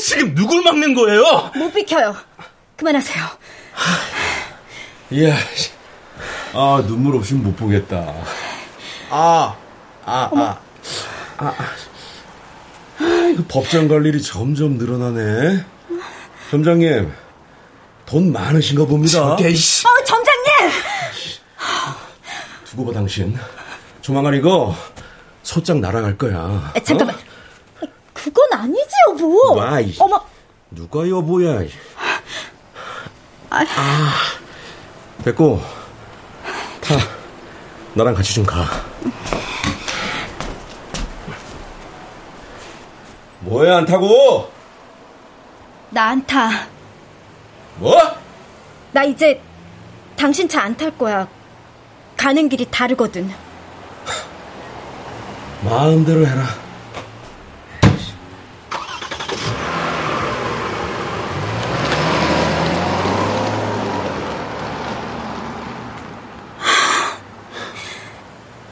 지금 0.00 0.34
누굴 0.34 0.62
막는 0.64 0.94
거예요? 0.94 1.52
못 1.54 1.72
비켜요. 1.72 2.16
그만하세요. 2.76 3.24
이야, 5.12 5.36
아 6.52 6.82
눈물 6.86 7.14
없이는 7.16 7.44
못 7.44 7.54
보겠다. 7.56 7.98
아, 9.10 9.54
아, 10.04 10.30
아, 10.34 10.58
아, 11.36 11.44
아, 11.46 11.54
아, 12.98 13.28
이거 13.32 13.44
법정 13.46 13.86
갈 13.86 14.04
일이 14.06 14.20
점점 14.20 14.78
늘어나네. 14.78 15.64
점장님, 16.50 17.12
돈 18.06 18.32
많으신가 18.32 18.84
봅니다. 18.86 19.36
저게, 19.36 19.54
씨. 19.54 19.86
어, 19.86 19.90
점장님! 19.90 19.91
두고 22.72 22.86
봐, 22.86 22.92
당신. 22.92 23.36
조만간 24.00 24.32
이거 24.34 24.74
소장 25.42 25.80
날아갈 25.82 26.16
거야. 26.16 26.38
아, 26.38 26.72
잠깐만. 26.82 27.14
어? 27.14 27.86
그건 28.14 28.48
아니지, 28.52 28.88
여보. 29.10 29.54
와, 29.56 29.78
이, 29.80 29.94
어머. 29.98 30.18
누가 30.70 31.06
여보야. 31.06 31.60
아, 33.50 33.60
아 33.60 34.12
됐고. 35.22 35.60
타. 36.80 36.94
나랑 37.92 38.14
같이 38.14 38.32
좀 38.34 38.46
가. 38.46 38.64
뭐야, 43.40 43.78
안 43.78 43.84
타고? 43.84 44.50
나 45.90 46.06
안 46.08 46.24
타. 46.26 46.48
뭐? 47.76 47.94
나 48.92 49.04
이제 49.04 49.38
당신 50.16 50.48
차 50.48 50.62
안 50.64 50.74
탈 50.74 50.96
거야. 50.96 51.28
가는 52.22 52.48
길이 52.48 52.64
다르거든. 52.70 53.28
마음대로 55.64 56.24
해라. 56.24 56.44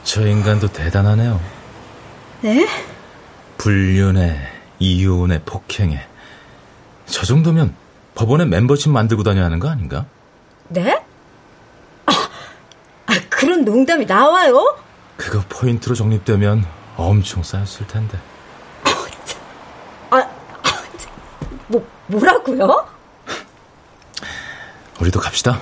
저 0.05 0.25
인간도 0.25 0.69
대단하네요. 0.69 1.41
네? 2.39 2.65
불륜에, 3.57 4.47
이혼에, 4.79 5.41
폭행에. 5.41 5.99
저 7.05 7.25
정도면 7.25 7.75
법원에 8.15 8.45
멤버십 8.45 8.93
만들고 8.93 9.23
다녀야 9.23 9.43
하는 9.43 9.59
거 9.59 9.67
아닌가? 9.67 10.05
네? 10.69 11.00
그런 13.61 13.65
농담이 13.65 14.05
나와요? 14.05 14.77
그거 15.17 15.43
포인트로 15.47 15.95
적립되면 15.95 16.65
엄청 16.97 17.43
쌓였을 17.43 17.85
텐데. 17.87 18.17
아, 20.09 20.17
아, 20.17 20.27
뭐, 21.67 21.85
뭐라고요? 22.07 22.87
우리도 24.99 25.19
갑시다. 25.19 25.61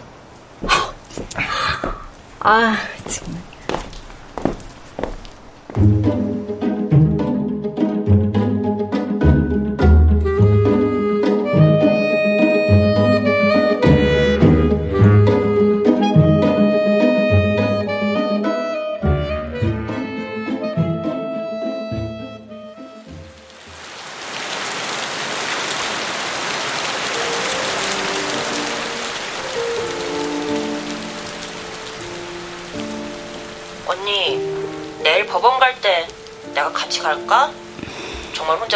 아, 2.40 2.78
정말. 3.08 3.49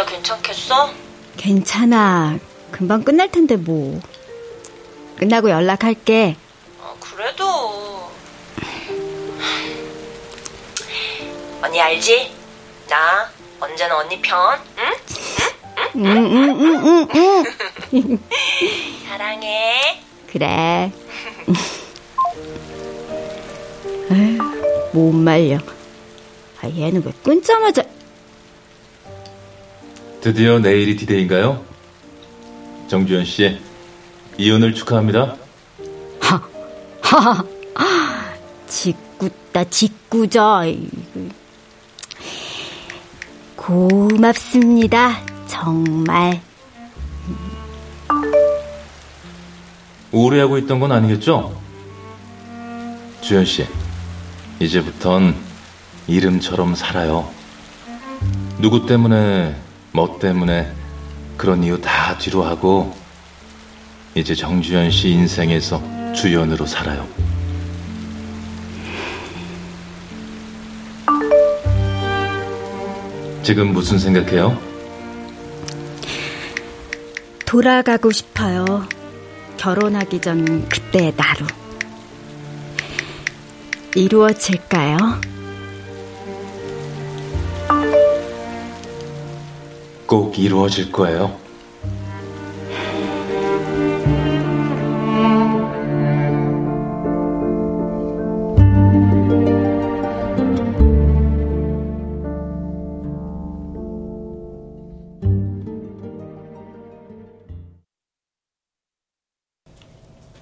혼자 0.03 0.05
괜찮겠어? 0.05 0.93
괜찮아. 1.37 2.37
금방 2.71 3.03
끝날 3.03 3.31
텐데 3.31 3.55
뭐. 3.55 3.99
끝나고 5.17 5.49
연락할게. 5.49 6.35
아, 6.81 6.93
그래도. 6.99 8.09
언니 11.61 11.81
알지? 11.81 12.31
나 12.89 13.29
언제나 13.59 13.97
언니 13.97 14.21
편, 14.21 14.59
응? 14.77 14.83
응? 15.95 16.05
응? 16.05 16.25
응, 16.35 16.59
응, 16.59 17.07
응, 17.15 17.43
응. 17.93 18.19
사랑해. 19.07 20.03
그래. 20.27 20.91
에휴, 24.11 24.37
못 24.91 25.11
말려. 25.13 25.57
아, 26.61 26.67
얘는 26.67 27.03
왜 27.05 27.11
끊자마자. 27.23 27.92
드디어 30.23 30.57
내일이 30.57 30.95
디데이인가요? 30.95 31.61
정주현 32.87 33.25
씨, 33.25 33.59
이혼을 34.37 34.73
축하합니다. 34.73 35.35
하, 36.21 36.41
하하, 37.01 37.43
직구다, 38.65 39.65
직구죠. 39.65 40.61
고맙습니다. 43.57 45.19
정말. 45.45 46.39
우울해하고 50.13 50.57
있던 50.59 50.79
건 50.79 50.93
아니겠죠? 50.93 51.53
주현 53.19 53.43
씨, 53.43 53.67
이제부턴 54.61 55.35
이름처럼 56.07 56.75
살아요. 56.75 57.29
누구 58.61 58.85
때문에, 58.85 59.61
뭐 59.93 60.17
때문에, 60.19 60.73
그런 61.37 61.63
이유 61.63 61.79
다 61.79 62.17
뒤로 62.17 62.43
하고, 62.43 62.95
이제 64.15 64.33
정주현 64.33 64.89
씨 64.89 65.09
인생에서 65.09 65.81
주연으로 66.13 66.65
살아요. 66.65 67.07
지금 73.43 73.73
무슨 73.73 73.99
생각해요? 73.99 74.59
돌아가고 77.45 78.11
싶어요. 78.11 78.87
결혼하기 79.57 80.21
전 80.21 80.67
그때의 80.69 81.13
나로. 81.15 81.45
이루어질까요? 83.95 84.97
꼭 90.13 90.37
이루어질 90.37 90.91
거예요. 90.91 91.35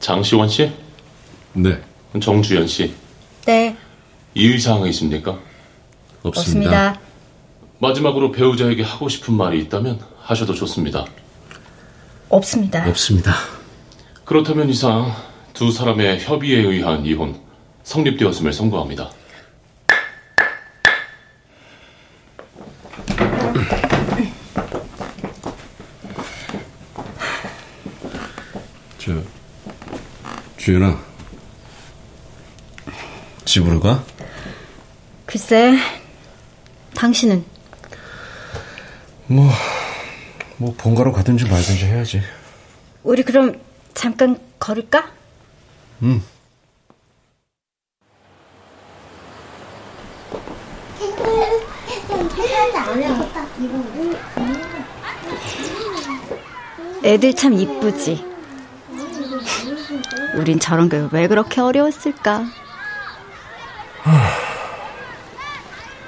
장시원 0.02 0.50
씨? 0.50 0.70
네. 1.54 1.82
정주연 2.20 2.68
씨? 2.68 2.94
네. 3.46 3.78
이의사항이 4.36 4.90
있습니까? 4.90 5.40
없습니다. 6.24 6.28
없습니다. 6.28 7.01
마지막으로 7.82 8.32
배우자에게 8.32 8.84
하고 8.84 9.10
싶은 9.10 9.34
말이 9.34 9.60
있다면 9.62 10.00
하셔도 10.20 10.54
좋습니다. 10.54 11.06
없습니다. 12.30 12.88
없습니다. 12.88 13.34
그렇다면 14.24 14.70
이상 14.70 15.12
두 15.54 15.72
사람의 15.72 16.22
협의에 16.22 16.60
의한 16.60 17.04
이혼 17.06 17.42
성립되었음을 17.84 18.54
선고합니다. 18.54 19.10
저, 29.00 29.12
주연아. 30.58 31.00
집으로 33.44 33.80
가? 33.80 34.04
글쎄, 35.26 35.76
당신은? 36.94 37.51
뭐, 39.32 39.50
뭐, 40.58 40.74
본가로 40.78 41.14
가든지 41.14 41.46
말든지 41.46 41.86
해야지. 41.86 42.22
우리 43.04 43.24
그럼 43.24 43.60
잠깐 43.94 44.38
걸을까? 44.60 45.10
응. 46.04 46.22
애들 57.04 57.34
참 57.36 57.54
이쁘지. 57.54 58.26
우린 60.36 60.60
저런 60.60 60.88
게 60.90 61.08
왜 61.12 61.28
그렇게 61.28 61.60
어려웠을까? 61.62 62.46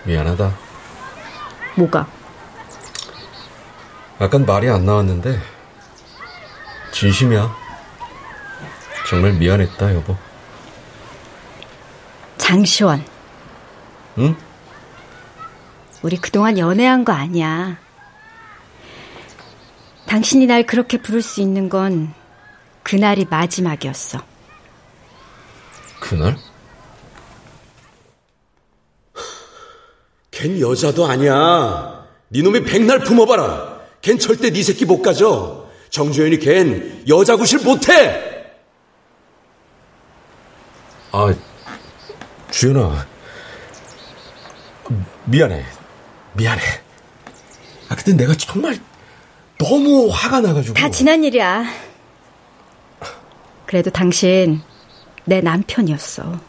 미안하다. 0.05 0.51
뭐가? 1.75 2.07
아깐 4.23 4.45
말이 4.45 4.69
안 4.69 4.85
나왔는데, 4.85 5.37
진심이야. 6.93 7.53
정말 9.09 9.33
미안했다, 9.33 9.93
여보. 9.95 10.15
장시원. 12.37 13.05
응? 14.19 14.33
우리 16.03 16.15
그동안 16.15 16.57
연애한 16.57 17.03
거 17.03 17.11
아니야. 17.11 17.77
당신이 20.05 20.45
날 20.45 20.65
그렇게 20.65 21.01
부를 21.01 21.21
수 21.21 21.41
있는 21.41 21.67
건 21.67 22.13
그날이 22.81 23.25
마지막이었어. 23.29 24.19
그날? 25.99 26.37
걘 30.31 30.61
여자도 30.61 31.07
아니야. 31.07 32.05
네 32.29 32.41
놈이 32.41 32.63
백날 32.63 32.99
품어봐라. 32.99 33.72
걘 34.03 34.19
절대 34.19 34.51
네 34.51 34.61
새끼 34.61 34.85
못 34.85 35.01
가져. 35.01 35.69
정주현이 35.89 36.39
걘 36.39 37.03
여자 37.07 37.37
구실 37.37 37.59
못해. 37.59 38.51
아, 41.11 41.33
주연아. 42.51 43.07
미안해. 45.25 45.63
미안해. 46.33 46.61
아, 47.87 47.95
그때 47.95 48.13
내가 48.13 48.33
정말 48.33 48.77
너무 49.57 50.09
화가 50.11 50.41
나가지고. 50.41 50.73
다 50.73 50.89
지난 50.91 51.23
일이야. 51.23 51.63
그래도 53.65 53.89
당신 53.89 54.61
내 55.23 55.39
남편이었어. 55.39 56.41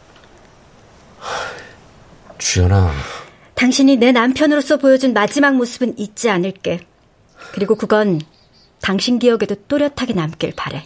주연아. 2.37 2.91
당신이 3.53 3.95
내 3.95 4.11
남편으로서 4.11 4.75
보여준 4.75 5.13
마지막 5.13 5.55
모습은 5.55 5.97
잊지 5.97 6.29
않을게. 6.29 6.85
그리고 7.51 7.75
그건 7.75 8.21
당신 8.81 9.19
기억에도 9.19 9.55
또렷하게 9.67 10.13
남길 10.13 10.53
바래. 10.55 10.83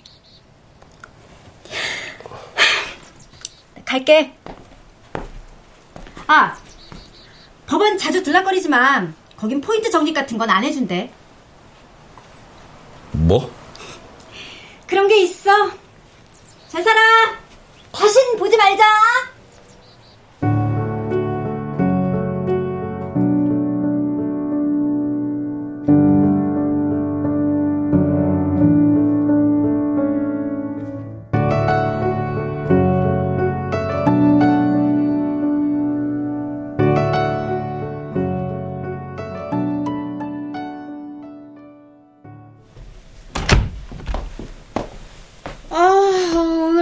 갈게. 3.85 4.35
아, 6.27 6.55
법원 7.65 7.97
자주 7.97 8.21
들락거리지만 8.23 9.15
거긴 9.35 9.61
포인트 9.61 9.89
적립 9.89 10.13
같은 10.13 10.37
건 10.37 10.49
안 10.49 10.63
해준대. 10.63 11.11
뭐? 13.11 13.51
그런 14.85 15.07
게 15.07 15.21
있어. 15.23 15.71
잘 16.67 16.83
살아. 16.83 16.99
다신 17.91 18.37
보지 18.37 18.55
말자. 18.57 18.83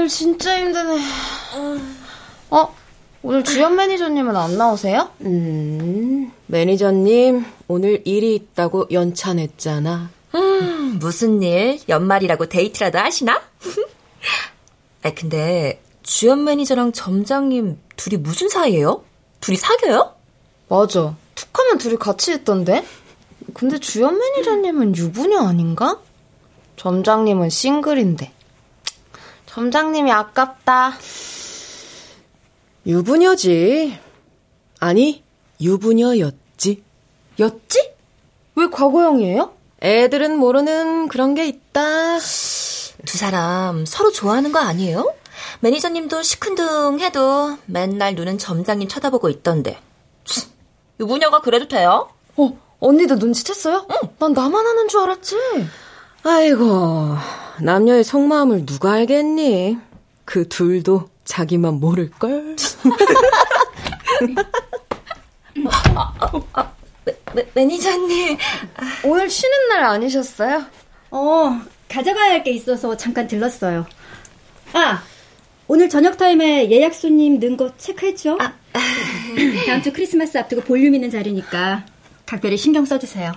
오늘 0.08 0.16
진짜 0.16 0.58
힘드네. 0.58 1.02
어? 2.50 2.74
오늘 3.24 3.44
주연 3.44 3.76
매니저님은 3.76 4.38
안 4.38 4.58
나오세요? 4.58 5.10
음, 5.20 6.32
매니저님, 6.46 7.44
오늘 7.68 8.02
일이 8.06 8.34
있다고 8.36 8.88
연차 8.92 9.34
냈잖아. 9.34 10.10
음, 10.34 10.98
무슨 11.00 11.44
일? 11.44 11.82
연말이라고 11.90 12.46
데이트라도 12.48 12.98
하시나? 13.00 13.42
아 15.04 15.14
근데 15.14 15.82
주연 16.04 16.46
매니저랑 16.46 16.94
점장님 16.94 17.78
둘이 17.98 18.16
무슨 18.16 18.48
사이예요? 18.48 19.04
둘이 19.42 19.58
사겨요? 19.58 20.16
맞아. 20.70 21.18
툭하면 21.36 21.80
둘이 21.80 21.98
같이 21.98 22.34
있던데? 22.34 22.86
근데 23.54 23.78
주연 23.78 24.18
매니저님은 24.18 24.96
유부녀 24.96 25.40
아닌가? 25.42 26.00
점장님은 26.78 27.50
싱글인데. 27.50 28.37
점장님이 29.58 30.12
아깝다. 30.12 30.94
유부녀지. 32.86 34.00
아니, 34.80 35.24
유부녀였지. 35.60 36.84
였지? 37.40 37.94
왜 38.54 38.68
과거형이에요? 38.68 39.52
애들은 39.82 40.38
모르는 40.38 41.08
그런 41.08 41.34
게 41.34 41.48
있다. 41.48 42.20
두 42.20 43.18
사람 43.18 43.88
서로 43.88 44.12
좋아하는 44.12 44.52
거 44.52 44.60
아니에요? 44.60 45.12
매니저님도 45.62 46.22
시큰둥해도 46.22 47.58
맨날 47.66 48.14
눈은 48.14 48.38
점장님 48.38 48.88
쳐다보고 48.88 49.28
있던데. 49.30 49.80
유부녀가 51.00 51.42
그래도 51.42 51.68
돼요? 51.68 52.12
어, 52.36 52.56
언니도 52.80 53.16
눈치챘어요? 53.16 53.88
응. 53.90 54.10
난 54.20 54.34
나만 54.34 54.68
하는 54.68 54.88
줄 54.88 55.00
알았지. 55.00 55.36
아이고, 56.32 57.16
남녀의 57.62 58.04
속마음을 58.04 58.66
누가 58.66 58.92
알겠니? 58.94 59.78
그 60.26 60.48
둘도 60.50 61.10
자기만 61.24 61.76
모를걸? 61.76 62.58
매, 67.34 67.46
매니저님. 67.54 68.38
오늘 69.06 69.30
쉬는 69.30 69.70
날 69.70 69.84
아니셨어요? 69.86 70.66
어, 71.12 71.62
가져가야 71.90 72.32
할 72.32 72.44
게 72.44 72.52
있어서 72.52 72.98
잠깐 72.98 73.26
들렀어요. 73.28 73.86
아, 74.74 75.02
오늘 75.70 75.88
저녁 75.90 76.18
타임에 76.18 76.70
예약 76.70 76.94
손님 76.94 77.40
는 77.40 77.56
거 77.56 77.72
체크했죠? 77.78 78.38
아, 78.42 78.54
다음 79.66 79.82
주 79.82 79.94
크리스마스 79.94 80.38
앞두고 80.38 80.64
볼륨 80.64 80.94
있는 80.94 81.10
자리니까 81.10 81.86
각별히 82.28 82.58
신경 82.58 82.86
써주세요. 82.86 83.32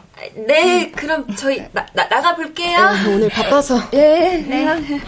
네, 0.48 0.90
그럼 0.90 1.24
저희 1.37 1.59
나, 1.72 1.87
나, 1.94 2.09
나가 2.09 2.35
볼게요. 2.35 2.90
네, 3.05 3.14
오늘 3.14 3.29
바빠서. 3.29 3.81
예, 3.94 4.44
네. 4.46 4.81
네. 4.81 5.00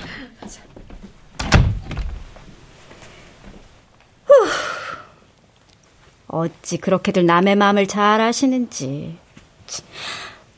어찌 6.29 6.79
그렇게들 6.79 7.27
남의 7.27 7.57
마음을 7.57 7.87
잘 7.87 8.21
아시는지. 8.21 9.19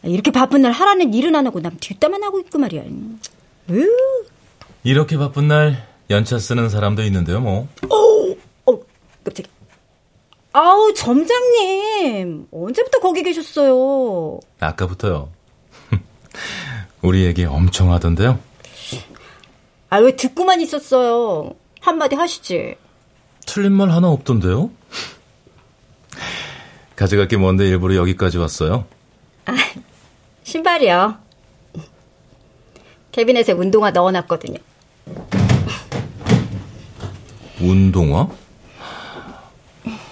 이렇게 0.02 0.30
바쁜 0.30 0.62
날 0.62 0.70
하라는 0.70 1.14
일은 1.14 1.34
안 1.34 1.46
하고 1.46 1.60
남 1.60 1.76
뒷담만 1.80 2.22
하고 2.22 2.38
있고 2.40 2.58
말이야. 2.58 2.82
으. 3.70 3.88
이렇게 4.84 5.16
바쁜 5.16 5.48
날 5.48 5.88
연차 6.10 6.38
쓰는 6.38 6.68
사람도 6.68 7.02
있는데요, 7.04 7.40
뭐. 7.40 7.68
어, 7.88 8.70
어, 8.70 8.80
깜짝이. 9.24 9.53
아우, 10.56 10.94
점장님. 10.94 12.46
언제부터 12.52 13.00
거기 13.00 13.24
계셨어요? 13.24 14.38
아까부터요. 14.60 15.30
우리 17.02 17.24
얘기 17.24 17.44
엄청 17.44 17.92
하던데요. 17.92 18.38
아, 19.90 19.96
왜 19.98 20.14
듣고만 20.14 20.60
있었어요? 20.60 21.56
한마디 21.80 22.14
하시지. 22.14 22.76
틀린 23.44 23.72
말 23.72 23.90
하나 23.90 24.08
없던데요? 24.08 24.70
가져갈 26.94 27.26
게 27.26 27.36
뭔데 27.36 27.66
일부러 27.68 27.96
여기까지 27.96 28.38
왔어요? 28.38 28.86
아, 29.46 29.52
신발이요. 30.44 31.16
캐비넷에 33.10 33.52
운동화 33.54 33.90
넣어놨거든요. 33.90 34.58
운동화? 37.60 38.28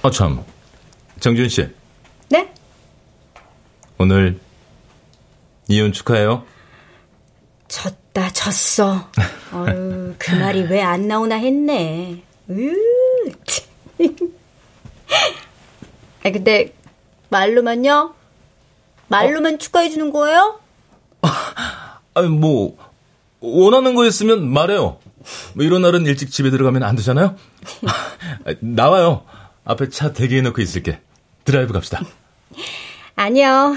아, 0.03 0.11
참. 0.11 0.45
정준 1.21 1.49
씨. 1.49 1.69
네? 2.29 2.53
오늘 3.99 4.41
이혼 5.69 5.93
축하해요. 5.93 6.45
졌다, 7.69 8.31
졌어. 8.33 9.09
어휴, 9.53 10.15
그 10.19 10.35
말이 10.35 10.63
왜 10.63 10.83
안 10.83 11.07
나오나 11.09 11.37
했네. 11.37 12.23
으 12.51 12.73
아, 16.25 16.31
근데, 16.31 16.75
말로만요? 17.31 18.15
말로만 19.09 19.55
어? 19.55 19.59
축하해주는 19.59 20.11
거예요? 20.13 20.61
아니, 22.15 22.29
뭐, 22.29 22.77
원하는 23.41 23.95
거 23.95 24.05
있으면 24.07 24.49
말해요. 24.49 24.99
뭐 25.55 25.65
이런 25.65 25.83
날은 25.83 26.05
일찍 26.07 26.31
집에 26.31 26.51
들어가면 26.51 26.83
안 26.83 26.97
되잖아요? 26.97 27.37
나와요. 28.61 29.25
앞에 29.65 29.89
차 29.89 30.13
대기해놓고 30.13 30.61
있을게. 30.61 31.01
드라이브 31.45 31.73
갑시다. 31.73 32.01
아니요. 33.17 33.77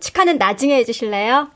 축하는 0.00 0.38
나중에 0.38 0.76
해주실래요? 0.76 1.50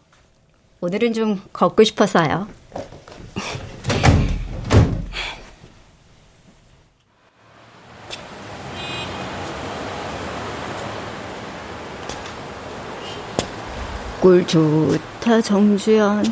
오늘은 0.80 1.14
좀 1.14 1.42
걷고 1.52 1.84
싶어서요. 1.84 2.48
꼴 14.20 14.46
좋다, 14.46 15.40
정주연. 15.40 16.24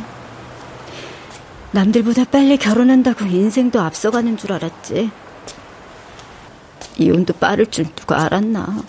남들보다 1.72 2.24
빨리 2.24 2.56
결혼한다고 2.56 3.24
인생도 3.24 3.80
앞서가는 3.80 4.36
줄 4.36 4.52
알았지. 4.52 5.10
이혼도 6.98 7.34
빠를 7.34 7.66
줄 7.66 7.86
누가 7.94 8.24
알았나. 8.24 8.82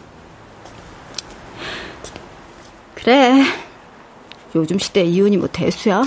그래. 2.94 3.44
요즘 4.56 4.80
시대 4.80 5.04
이혼이 5.04 5.38
뭐 5.38 5.48
대수야? 5.48 6.04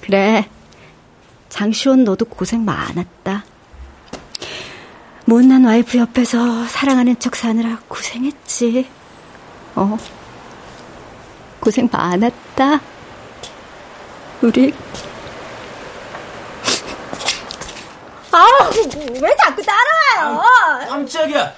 그래. 0.00 0.48
장시원 1.48 2.04
너도 2.04 2.24
고생 2.24 2.64
많았다. 2.64 3.44
못난 5.26 5.64
와이프 5.64 5.98
옆에서 5.98 6.66
사랑하는 6.66 7.18
척 7.18 7.36
사느라 7.36 7.78
고생했지. 7.88 8.88
어. 9.74 9.98
고생 11.60 11.88
많았다. 11.92 12.80
우리. 14.40 14.72
아, 18.32 18.46
왜 19.20 19.36
자꾸 19.36 19.62
따라와요? 19.62 20.40
아, 20.42 20.86
깜짝이야. 20.86 21.52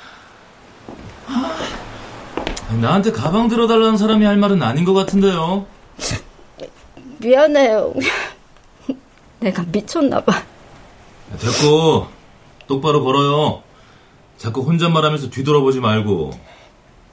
아, 1.27 2.73
나한테 2.81 3.13
가방 3.13 3.49
들어달라는 3.49 3.97
사람이 3.97 4.25
할 4.25 4.37
말은 4.37 4.63
아닌 4.63 4.85
것 4.85 4.95
같은데요. 4.95 5.67
미안해요. 7.19 7.93
내가 9.41 9.63
미쳤나봐. 9.67 10.33
됐고. 11.41 12.09
똑바로 12.67 13.03
걸어요. 13.03 13.63
자꾸 14.39 14.63
혼잣말하면서 14.63 15.31
뒤돌아보지 15.31 15.81
말고. 15.81 16.31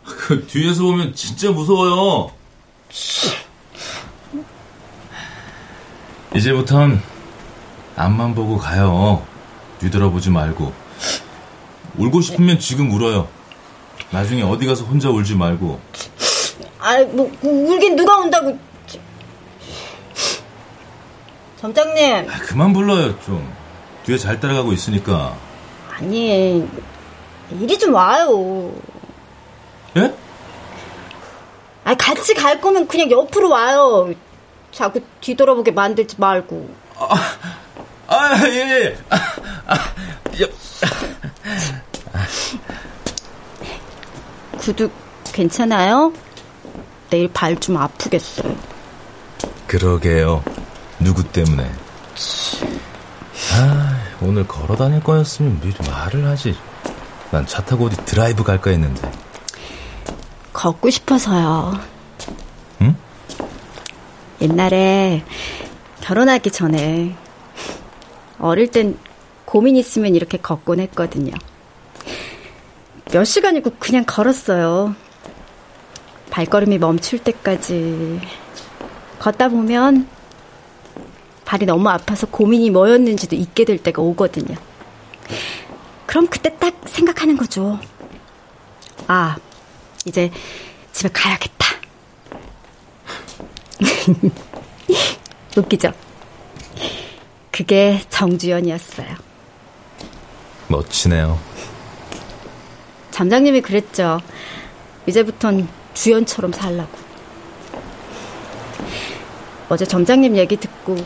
그 0.06 0.46
뒤에서 0.48 0.84
보면 0.84 1.15
진짜 1.15 1.52
무서워요. 1.52 2.32
이제부턴 6.36 7.02
앞만 7.96 8.36
보고 8.36 8.58
가요. 8.58 9.26
뒤돌아보지 9.79 10.29
말고. 10.29 10.73
울고 11.97 12.21
싶으면 12.21 12.59
지금 12.59 12.91
울어요. 12.91 13.27
나중에 14.11 14.43
어디 14.43 14.65
가서 14.65 14.83
혼자 14.83 15.09
울지 15.09 15.35
말고. 15.35 15.79
아, 16.79 17.03
뭐 17.11 17.31
울긴 17.41 17.95
누가 17.95 18.17
온다고. 18.17 18.57
점장님. 21.59 22.29
아, 22.29 22.39
그만 22.39 22.71
불러요, 22.71 23.19
좀. 23.21 23.51
뒤에 24.05 24.17
잘 24.17 24.39
따라가고 24.39 24.73
있으니까. 24.73 25.35
아니, 25.91 26.67
이리 27.51 27.79
좀 27.79 27.93
와요. 27.93 28.71
예? 29.97 30.13
아, 31.83 31.95
같이 31.95 32.33
갈 32.33 32.61
거면 32.61 32.87
그냥 32.87 33.09
옆으로 33.09 33.49
와요. 33.49 34.13
자꾸 34.71 35.01
뒤돌아보게 35.21 35.71
만들지 35.71 36.15
말고. 36.19 36.69
아, 36.95 37.15
아 38.07 38.47
예, 38.47 38.53
예. 38.53 38.97
아. 39.09 39.17
구두 44.58 44.89
괜찮아요? 45.34 46.13
내일 47.10 47.27
발 47.32 47.56
좀 47.60 47.77
아프겠어요. 47.77 48.56
그러게요. 49.67 50.43
누구 50.99 51.23
때문에? 51.23 51.69
아, 53.53 53.97
오늘 54.21 54.47
걸어 54.47 54.75
다닐 54.75 55.01
거였으면 55.01 55.60
미리 55.62 55.75
말을 55.89 56.25
하지. 56.27 56.56
난 57.32 57.45
차 57.45 57.62
타고 57.63 57.86
어디 57.86 57.95
드라이브 58.06 58.43
갈까 58.43 58.69
했는데. 58.71 59.10
걷고 60.53 60.89
싶어서요. 60.89 61.80
응? 62.82 62.95
옛날에 64.41 65.23
결혼하기 66.01 66.51
전에 66.51 67.15
어릴 68.39 68.69
땐 68.71 68.97
고민 69.47 69.77
있으면 69.77 70.13
이렇게 70.13 70.38
걷곤 70.38 70.81
했거든요. 70.81 71.31
몇 73.13 73.23
시간이고 73.23 73.71
그냥 73.79 74.03
걸었어요. 74.05 74.93
발걸음이 76.29 76.77
멈출 76.77 77.19
때까지 77.19 78.19
걷다 79.19 79.47
보면 79.47 80.05
발이 81.45 81.65
너무 81.65 81.88
아파서 81.88 82.27
고민이 82.27 82.71
뭐였는지도 82.71 83.38
잊게 83.38 83.63
될 83.63 83.77
때가 83.77 84.01
오거든요. 84.01 84.53
그럼 86.05 86.27
그때 86.27 86.53
딱 86.57 86.75
생각하는 86.86 87.38
거죠. 87.38 87.79
아, 89.07 89.38
이제 90.05 90.29
집에 90.91 91.07
가야겠다. 91.07 91.67
웃기죠? 95.55 95.93
그게 97.49 98.01
정주연이었어요. 98.10 99.26
멋지네요. 100.67 101.39
점장님이 103.12 103.62
그랬죠. 103.62 104.19
이제부턴 105.06 105.67
주연처럼 105.93 106.51
살라고. 106.51 107.08
어제 109.69 109.86
점장님 109.86 110.36
얘기 110.38 110.58
듣고 110.58 110.97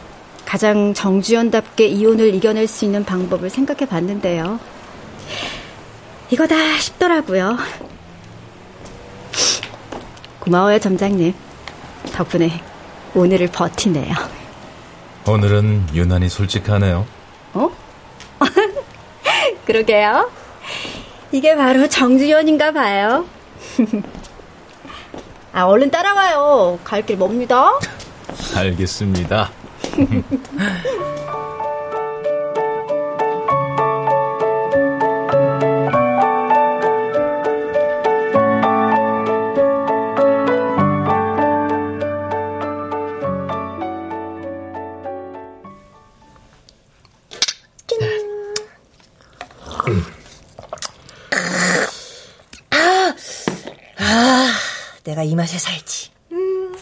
가장 0.45 0.93
정주연답게 0.93 1.88
이혼을 1.88 2.34
이겨낼 2.36 2.67
수 2.67 2.86
있는 2.86 3.06
방법을 3.06 3.50
생각해 3.50 3.86
봤는데요. 3.86 4.60
이거다 6.30 6.78
싶더라고요. 6.80 7.58
고마워요, 10.39 10.80
점장님. 10.80 11.34
덕분에 12.13 12.62
오늘을 13.13 13.47
버티네요. 13.47 14.13
오늘은 15.28 15.88
유난히 15.93 16.30
솔직하네요. 16.30 17.06
어? 17.54 17.69
그러게요. 19.71 20.29
이게 21.31 21.55
바로 21.55 21.88
정주연인가 21.88 22.73
봐요. 22.73 23.25
아, 25.53 25.63
얼른 25.63 25.89
따라와요. 25.91 26.77
갈 26.84 27.05
길 27.05 27.17
멉니다. 27.17 27.71
알겠습니다. 28.55 29.49
내가 55.12 55.24
이 55.24 55.36
맛에 55.36 55.58
살지. 55.58 56.10
음. 56.32 56.74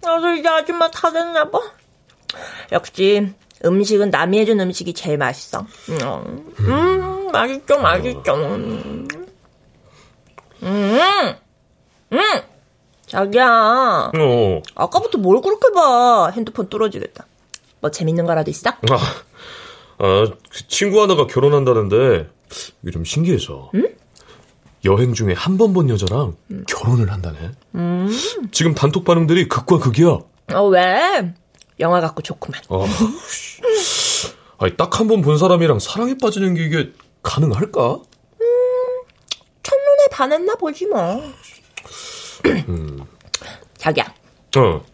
나도 0.00 0.34
이제 0.34 0.48
아줌마 0.48 0.90
다 0.90 1.12
됐나 1.12 1.48
봐. 1.48 1.60
역시 2.72 3.32
음식은 3.64 4.10
남이 4.10 4.40
해준 4.40 4.58
음식이 4.58 4.94
제일 4.94 5.18
맛있어. 5.18 5.60
음, 5.60 6.52
음 6.58 7.30
맛있죠, 7.30 7.78
맛있죠. 7.78 8.34
음, 8.34 9.06
음, 10.64 11.00
음. 12.12 12.18
자기야. 13.06 14.10
어. 14.12 14.62
아까부터 14.74 15.18
뭘 15.18 15.40
그렇게 15.40 15.72
봐. 15.72 16.30
핸드폰 16.30 16.68
뚫어지겠다. 16.68 17.26
뭐 17.80 17.92
재밌는 17.92 18.26
거라도 18.26 18.50
있어? 18.50 18.70
아, 18.70 18.74
아, 19.98 20.24
그 20.50 20.68
친구 20.68 21.02
하나가 21.02 21.26
결혼한다는데 21.26 22.39
이게 22.82 22.90
좀 22.92 23.04
신기해서. 23.04 23.70
응? 23.74 23.88
여행 24.84 25.12
중에 25.12 25.34
한 25.34 25.56
번 25.58 25.72
본 25.74 25.90
여자랑 25.90 26.36
음. 26.50 26.64
결혼을 26.66 27.12
한다네. 27.12 27.50
음. 27.74 28.08
지금 28.50 28.74
단톡 28.74 29.04
반응들이 29.04 29.48
극과 29.48 29.78
극이야. 29.78 30.18
어, 30.54 30.64
왜? 30.68 31.34
영화 31.80 32.00
갖고 32.00 32.22
좋구만. 32.22 32.60
아, 32.70 32.86
아니, 34.58 34.76
딱 34.76 34.98
한 35.00 35.06
번 35.08 35.22
본 35.22 35.38
사람이랑 35.38 35.78
사랑에 35.78 36.16
빠지는 36.20 36.54
게 36.54 36.64
이게 36.64 36.92
가능할까? 37.22 37.98
첫눈에 39.62 40.06
반했나 40.10 40.54
보지 40.56 40.86
뭐. 40.86 41.22
음. 42.46 42.98
자기야. 43.76 44.14
어. 44.56 44.84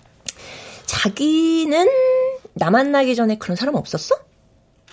자기는 0.87 1.89
나 2.55 2.71
만나기 2.71 3.15
전에 3.15 3.39
그런 3.39 3.57
사람 3.57 3.75
없었어? 3.77 4.17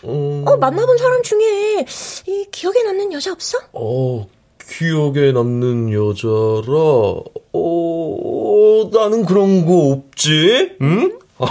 어, 0.04 0.44
어, 0.46 0.58
만나본 0.58 0.98
사람 0.98 1.24
중에 1.24 1.86
이 2.28 2.46
기억에 2.52 2.84
남는 2.84 3.14
여자 3.14 3.32
없어? 3.32 3.58
어, 3.74 4.28
기억에 4.70 5.32
남는 5.32 5.94
여자라, 5.94 6.74
어, 7.54 8.90
나는 8.92 9.26
그런 9.26 9.66
거 9.66 9.92
없지? 9.92 10.76
응? 10.82 11.18
아, 11.40 11.46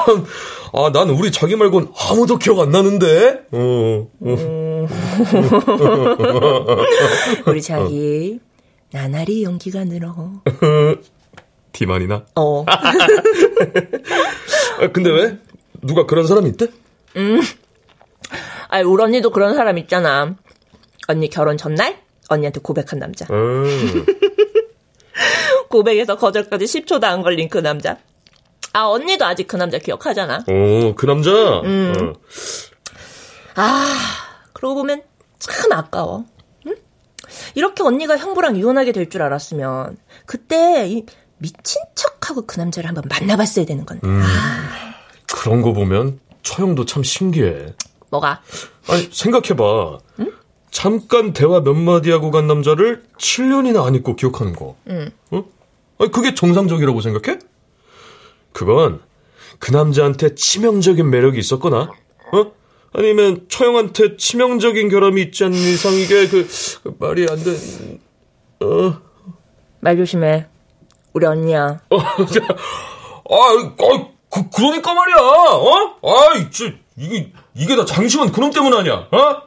아, 0.75 0.91
나는 0.93 1.15
우리 1.15 1.33
자기 1.33 1.57
말곤 1.57 1.89
아무도 1.95 2.39
기억 2.39 2.61
안 2.61 2.71
나는데? 2.71 3.43
어. 3.53 4.07
어. 4.21 4.87
우리 7.47 7.63
자기, 7.63 8.39
나날이 8.91 9.43
연기가 9.45 9.85
늘어. 9.85 10.43
디만이나? 11.73 12.25
어. 12.37 12.65
아, 12.69 12.83
근데 14.93 15.11
왜? 15.11 15.39
누가 15.81 16.05
그런 16.07 16.27
사람이 16.27 16.49
있대? 16.51 16.67
음. 17.17 17.41
아니, 18.69 18.85
우리 18.85 19.03
언니도 19.03 19.31
그런 19.31 19.55
사람 19.55 19.79
있잖아. 19.79 20.35
언니 21.09 21.29
결혼 21.29 21.57
전날? 21.57 21.99
언니한테 22.29 22.61
고백한 22.61 22.99
남자. 22.99 23.27
음. 23.31 24.05
고백에서 25.69 26.17
거절까지 26.17 26.65
10초도 26.67 27.05
안 27.05 27.23
걸린 27.23 27.49
그 27.49 27.59
남자. 27.59 27.99
아, 28.73 28.85
언니도 28.87 29.25
아직 29.25 29.47
그 29.47 29.57
남자 29.57 29.79
기억하잖아. 29.79 30.45
어, 30.49 30.95
그 30.97 31.07
남자? 31.07 31.31
음. 31.61 31.93
어. 31.99 32.13
아, 33.57 33.87
그러고 34.53 34.77
보면 34.77 35.03
참 35.39 35.73
아까워. 35.73 36.25
응? 36.67 36.75
이렇게 37.55 37.83
언니가 37.83 38.17
형부랑 38.17 38.57
이혼하게 38.57 38.93
될 38.93 39.11
줄 39.11 39.23
알았으면 39.23 39.97
그때 40.27 40.87
이 40.89 41.05
미친 41.39 41.83
척하고 41.95 42.47
그 42.47 42.59
남자를 42.59 42.89
한번 42.89 43.05
만나봤어야 43.09 43.67
되는 43.67 43.85
건데. 43.85 44.07
음. 44.07 44.23
그런 45.35 45.61
거 45.61 45.73
보면 45.73 46.21
처형도 46.43 46.87
참 46.87 47.03
신기해. 47.03 47.75
뭐가? 48.13 48.43
아니, 48.89 49.09
생각해봐. 49.11 49.99
잠깐 50.71 51.33
대화 51.33 51.61
몇 51.61 51.75
마디 51.75 52.11
하고 52.11 52.31
간 52.31 52.47
남자를 52.47 53.03
7년이나 53.19 53.85
안 53.87 53.95
잊고 53.95 54.17
기억하는 54.17 54.55
거. 54.55 54.77
응. 54.89 55.11
어? 55.31 55.45
아니, 55.99 56.11
그게 56.11 56.35
정상적이라고 56.35 57.01
생각해? 57.01 57.39
그건 58.53 59.01
그 59.59 59.73
남자한테 59.73 60.35
치명적인 60.35 61.09
매력이 61.09 61.39
있었거나, 61.39 61.91
어? 62.33 62.53
아니면 62.93 63.47
처형한테 63.49 64.17
치명적인 64.19 64.91
결함이 64.91 65.23
있지 65.23 65.45
않는 65.45 65.57
이상 65.57 65.95
이게 65.95 66.29
그, 66.29 66.47
그 66.83 66.95
말이 66.99 67.27
안 67.31 67.43
돼. 67.43 67.57
어. 68.61 69.01
말 69.81 69.97
조심해. 69.97 70.47
우리 71.15 71.25
언니야. 71.27 71.81
어, 71.89 71.99
자, 72.27 72.41
아, 73.31 73.35
아, 73.35 74.09
그, 74.31 74.51
그러니까 74.55 74.95
말이야, 74.95 75.17
어? 75.17 75.97
아이, 76.03 76.51
저, 76.51 76.65
이게, 76.97 77.33
이게 77.55 77.77
다 77.77 77.85
장시환 77.85 78.33
그놈 78.33 78.51
때문 78.51 78.75
아니야, 78.75 79.09
어? 79.11 79.43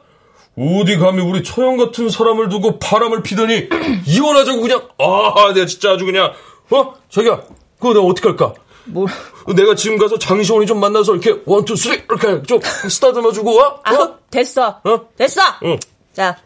어디 0.58 0.96
감히 0.96 1.22
우리 1.22 1.42
처형 1.42 1.76
같은 1.76 2.08
사람을 2.08 2.48
두고 2.48 2.78
바람을 2.78 3.22
피더니, 3.22 3.68
이혼하자고 4.06 4.60
그냥, 4.60 4.88
아, 4.98 5.52
내가 5.52 5.66
진짜 5.66 5.92
아주 5.92 6.04
그냥, 6.04 6.32
어? 6.70 6.94
자기야, 7.10 7.42
그거 7.78 7.92
내가 7.92 8.04
어떻게 8.06 8.28
할까? 8.28 8.54
뭐? 8.86 9.06
내가 9.54 9.74
지금 9.74 9.98
가서 9.98 10.18
장시원이 10.18 10.66
좀 10.66 10.80
만나서 10.80 11.12
이렇게 11.16 11.42
one, 11.44 11.64
two, 11.64 11.76
three 11.76 11.94
이렇게 12.08 12.42
좀 12.44 12.60
스타트만 12.88 13.32
주고 13.32 13.56
와? 13.56 13.66
어? 13.66 13.80
아, 13.84 14.14
됐어. 14.30 14.80
어? 14.84 15.08
됐어. 15.16 15.40
응. 15.64 15.78
자, 16.12 16.36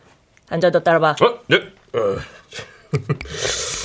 앉아 0.49 0.71
너 0.71 0.81
따라봐. 0.81 1.17
어? 1.21 1.39
네. 1.49 1.59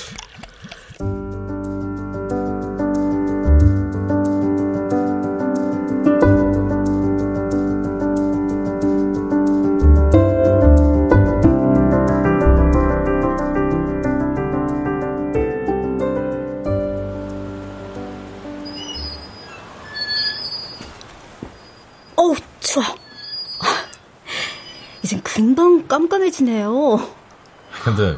이젠 25.06 25.22
금방 25.22 25.88
깜깜해지네요. 25.88 27.00
근데 27.84 28.18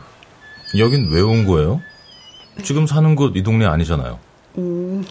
여긴 0.78 1.10
왜 1.12 1.20
온 1.22 1.46
거예요? 1.46 1.82
지금 2.64 2.88
사는 2.88 3.14
곳 3.18 3.36
이 3.36 3.44
동네 3.44 3.66
아니잖아요. 3.66 4.18
음, 4.58 5.06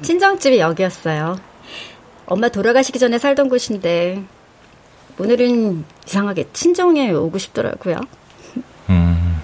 친정집이 0.00 0.58
여기였어요. 0.58 1.38
엄마 2.24 2.48
돌아가시기 2.48 2.98
전에 2.98 3.18
살던 3.18 3.50
곳인데 3.50 4.24
오늘은 5.18 5.84
이상하게 6.06 6.48
친정에 6.54 7.10
오고 7.12 7.36
싶더라고요. 7.36 7.96
음, 8.88 9.42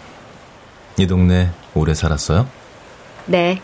이 0.97 1.07
동네 1.07 1.51
오래 1.75 1.93
살았어요? 1.93 2.49
네. 3.27 3.61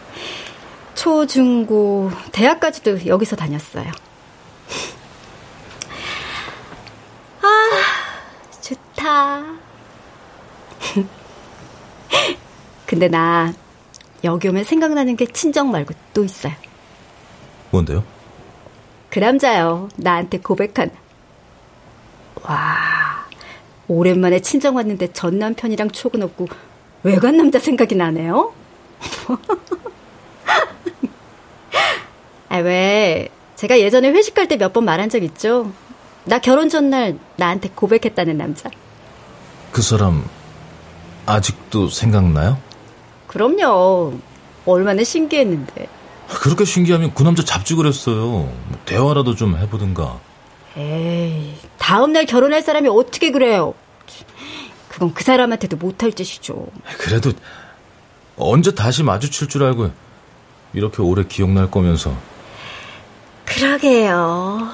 초, 0.95 1.27
중, 1.27 1.65
고, 1.65 2.11
대학까지도 2.33 3.07
여기서 3.07 3.35
다녔어요. 3.37 3.91
아, 7.43 7.47
좋다. 9.01 9.45
근데 12.87 13.09
나 13.09 13.53
여기 14.25 14.49
오면 14.49 14.65
생각나는 14.65 15.17
게 15.17 15.27
친정 15.27 15.71
말고 15.71 15.95
또 16.13 16.25
있어요. 16.25 16.53
뭔데요? 17.71 18.05
그 19.09 19.19
남자요. 19.19 19.89
나한테 19.97 20.39
고백한. 20.39 20.91
와, 22.43 23.27
오랜만에 23.89 24.41
친정 24.41 24.77
왔는데 24.77 25.13
전 25.13 25.39
남편이랑 25.39 25.91
촉은 25.91 26.23
없고 26.23 26.47
외간 27.03 27.37
남자 27.37 27.59
생각이 27.59 27.95
나네요. 27.95 28.53
아, 32.49 32.57
왜? 32.59 33.29
제가 33.57 33.79
예전에 33.79 34.11
회식할 34.11 34.49
때 34.49 34.57
몇 34.57 34.73
번 34.73 34.85
말한 34.85 35.09
적 35.09 35.23
있죠? 35.23 35.71
나 36.25 36.39
결혼 36.39 36.69
전날 36.69 37.19
나한테 37.37 37.71
고백했다는 37.75 38.37
남자. 38.37 38.71
그 39.73 39.83
사람 39.83 40.25
아직도 41.27 41.89
생각나요? 41.89 42.59
그럼요. 43.27 44.15
얼마나 44.67 45.05
신기했는데. 45.05 45.89
그렇게 46.29 46.65
신기하면 46.65 47.13
그 47.15 47.23
남자 47.23 47.45
잡지 47.45 47.75
그랬어요. 47.75 48.27
뭐 48.27 48.79
대화라도 48.85 49.35
좀 49.35 49.57
해보든가. 49.57 50.21
에이, 50.77 51.55
다음날 51.79 52.27
결혼할 52.27 52.63
사람이 52.63 52.89
어떻게 52.89 53.31
그래요? 53.31 53.75
그건 54.89 55.15
그 55.15 55.25
사람한테도 55.25 55.77
못할 55.77 56.13
짓이죠. 56.13 56.67
그래도 56.99 57.33
언제 58.37 58.75
다시 58.75 59.03
마주칠 59.03 59.49
줄 59.49 59.65
알고 59.65 59.91
이렇게 60.73 61.03
오래 61.03 61.25
기억날 61.27 61.71
거면서. 61.71 62.15
그러게요. 63.45 64.71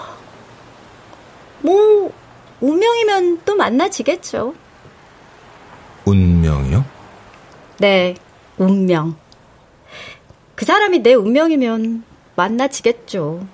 뭐, 1.61 2.12
운명이면 2.61 3.42
또 3.44 3.57
만나지겠죠. 3.57 4.55
운명이요? 6.07 6.85
네, 7.79 8.15
운명. 8.57 9.17
그 10.55 10.65
사람이 10.65 11.01
내 11.01 11.13
운명이면 11.13 12.05
만나지겠죠. 12.35 13.47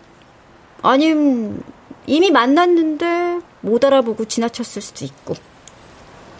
아님, 0.83 1.63
이미 2.07 2.31
만났는데 2.31 3.41
못 3.61 3.85
알아보고 3.85 4.27
지나쳤을 4.27 4.81
수도 4.81 5.05
있고. 5.05 5.35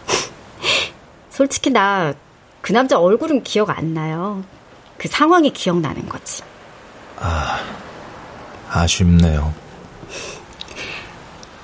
솔직히 1.29 1.69
나 1.69 2.13
그 2.63 2.71
남자 2.71 2.97
얼굴은 2.97 3.43
기억 3.43 3.77
안 3.77 3.93
나요. 3.93 4.41
그 4.97 5.09
상황이 5.09 5.51
기억나는 5.51 6.07
거지. 6.07 6.43
아, 7.19 7.59
아쉽네요. 8.69 9.53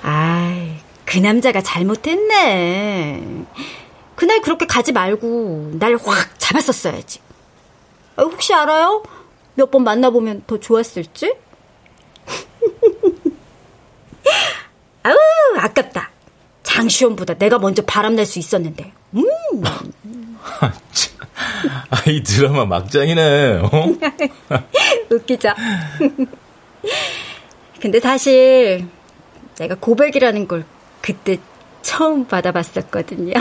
아이, 0.02 0.76
그 1.06 1.16
남자가 1.16 1.62
잘못했네. 1.62 3.46
그날 4.20 4.40
그렇게 4.42 4.66
가지 4.66 4.92
말고 4.92 5.72
날 5.78 5.94
확 5.96 6.38
잡았었어야지. 6.38 7.20
아, 8.16 8.22
혹시 8.22 8.52
알아요? 8.52 9.02
몇 9.54 9.70
번 9.70 9.82
만나보면 9.82 10.42
더 10.46 10.60
좋았을지? 10.60 11.34
아우, 15.02 15.16
아깝다. 15.56 16.10
장시원보다 16.62 17.34
내가 17.34 17.58
먼저 17.58 17.82
바람날 17.82 18.26
수 18.26 18.38
있었는데. 18.38 18.92
음. 19.14 19.24
아, 21.90 22.02
이 22.06 22.22
드라마 22.22 22.66
막장이네. 22.66 23.62
어? 23.62 23.70
웃기죠? 25.10 25.48
근데 27.80 28.00
사실 28.00 28.86
내가 29.58 29.74
고백이라는 29.76 30.46
걸 30.46 30.64
그때 31.00 31.38
처음 31.82 32.26
받아봤었거든요. 32.26 33.32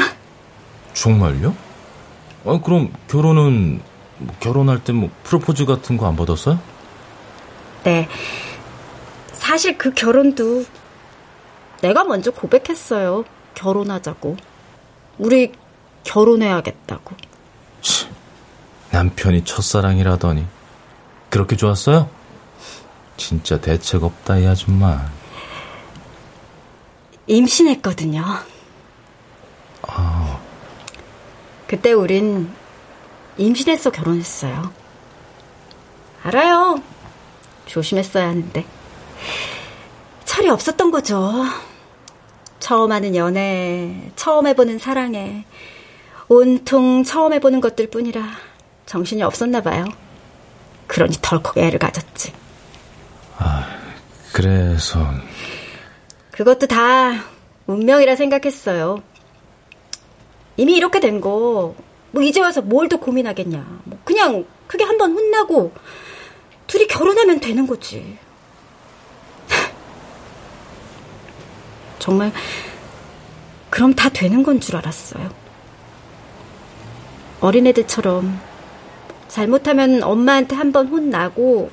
정말요? 1.04 1.56
아, 2.46 2.60
그럼 2.64 2.92
결혼은 3.08 3.82
뭐 4.18 4.36
결혼할 4.40 4.84
때 4.84 4.92
뭐 4.92 5.10
프로포즈 5.24 5.66
같은 5.66 5.96
거 5.98 6.06
안 6.08 6.16
받았어요? 6.18 6.60
네. 7.84 8.10
사실 9.32 9.78
그 9.78 9.94
결혼도 9.94 10.66
내가 11.82 12.04
먼저 12.04 12.32
고백했어요. 12.32 13.24
결혼하자고. 13.56 14.36
우리 15.18 15.54
결혼해야겠다고. 16.04 17.16
남편이 18.92 19.46
첫사랑이라더니 19.46 20.46
그렇게 21.30 21.56
좋았어요? 21.56 22.10
진짜 23.16 23.60
대책 23.62 24.04
없다 24.04 24.38
이 24.40 24.48
아줌마. 24.48 25.06
임신했거든요. 27.28 28.24
아. 29.84 30.40
그때 31.70 31.92
우린 31.92 32.50
임신해서 33.38 33.92
결혼했어요. 33.92 34.74
알아요. 36.24 36.82
조심했어야 37.68 38.28
하는데. 38.28 38.66
철이 40.26 40.50
없었던 40.50 40.90
거죠. 40.90 41.32
처음 42.60 42.92
하는 42.92 43.16
연애, 43.16 44.12
처음 44.16 44.48
해보는 44.48 44.80
사랑에, 44.80 45.46
온통 46.28 47.04
처음 47.04 47.34
해보는 47.34 47.62
것들 47.62 47.92
뿐이라 47.92 48.24
정신이 48.88 49.22
없었나 49.22 49.62
봐요. 49.62 49.86
그러니 50.88 51.18
덜컥 51.22 51.60
애를 51.60 51.78
가졌지. 51.78 52.34
아, 53.38 53.78
그래서. 54.34 55.06
그것도 56.32 56.66
다 56.66 57.26
운명이라 57.68 58.16
생각했어요. 58.16 59.04
이미 60.60 60.76
이렇게 60.76 61.00
된 61.00 61.22
거, 61.22 61.76
뭐 62.12 62.24
이제 62.24 62.42
와서 62.42 62.62
뭘 62.62 62.90
더 62.90 62.98
고민하겠냐. 62.98 63.82
뭐 63.86 64.00
그냥 64.04 64.46
크게 64.68 64.84
한 64.84 64.98
번 64.98 65.14
혼나고 65.14 65.72
둘이 66.68 66.88
결혼하면 66.88 67.40
되는 67.40 67.66
거지. 67.68 68.18
정말 72.00 72.32
그럼 73.70 73.94
다 73.94 74.10
되는 74.10 74.44
건 74.44 74.60
줄 74.60 74.76
알았어요. 74.76 75.30
어린애들처럼 77.42 78.40
잘못하면 79.30 80.04
엄마한테 80.04 80.56
한 80.56 80.72
번 80.74 80.88
혼나고 80.88 81.72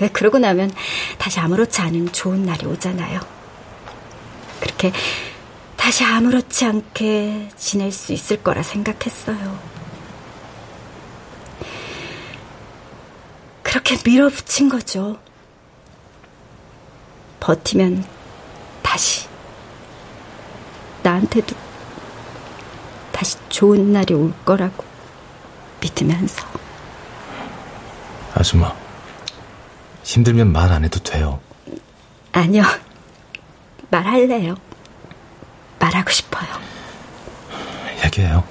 왜 0.00 0.08
그러고 0.08 0.38
나면 0.38 0.70
다시 1.18 1.40
아무렇지 1.40 1.80
않은 1.80 2.12
좋은 2.12 2.44
날이 2.44 2.66
오잖아요. 2.66 3.20
그렇게 4.60 4.92
다시 5.86 6.02
아무렇지 6.02 6.64
않게 6.64 7.50
지낼 7.56 7.92
수 7.92 8.12
있을 8.12 8.42
거라 8.42 8.60
생각했어요. 8.64 9.56
그렇게 13.62 13.96
밀어붙인 14.04 14.68
거죠. 14.68 15.16
버티면 17.38 18.04
다시 18.82 19.28
나한테도 21.04 21.54
다시 23.12 23.36
좋은 23.48 23.92
날이 23.92 24.12
올 24.12 24.34
거라고 24.44 24.84
믿으면서. 25.80 26.44
아줌마, 28.34 28.74
힘들면 30.02 30.50
말 30.50 30.72
안 30.72 30.82
해도 30.82 30.98
돼요. 30.98 31.38
아니요. 32.32 32.64
말할래요. 33.88 34.65
말하고 35.78 36.10
싶어요. 36.10 36.48
얘기해요. 38.04 38.44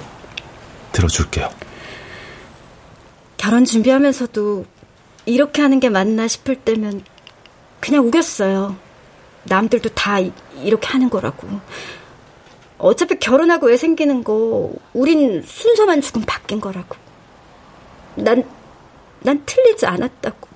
들어줄게요. 0.91 1.49
결혼 3.37 3.65
준비하면서도 3.65 4.65
이렇게 5.25 5.61
하는 5.61 5.79
게 5.79 5.89
맞나 5.89 6.27
싶을 6.27 6.55
때면 6.55 7.03
그냥 7.79 8.05
우겼어요. 8.07 8.75
남들도 9.43 9.89
다 9.89 10.19
이렇게 10.19 10.87
하는 10.87 11.09
거라고. 11.09 11.47
어차피 12.77 13.19
결혼하고 13.19 13.71
애 13.71 13.77
생기는 13.77 14.23
거, 14.23 14.71
우린 14.93 15.41
순서만 15.43 16.01
조금 16.01 16.23
바뀐 16.23 16.59
거라고. 16.59 16.95
난, 18.15 18.43
난 19.21 19.43
틀리지 19.45 19.85
않았다고. 19.85 20.47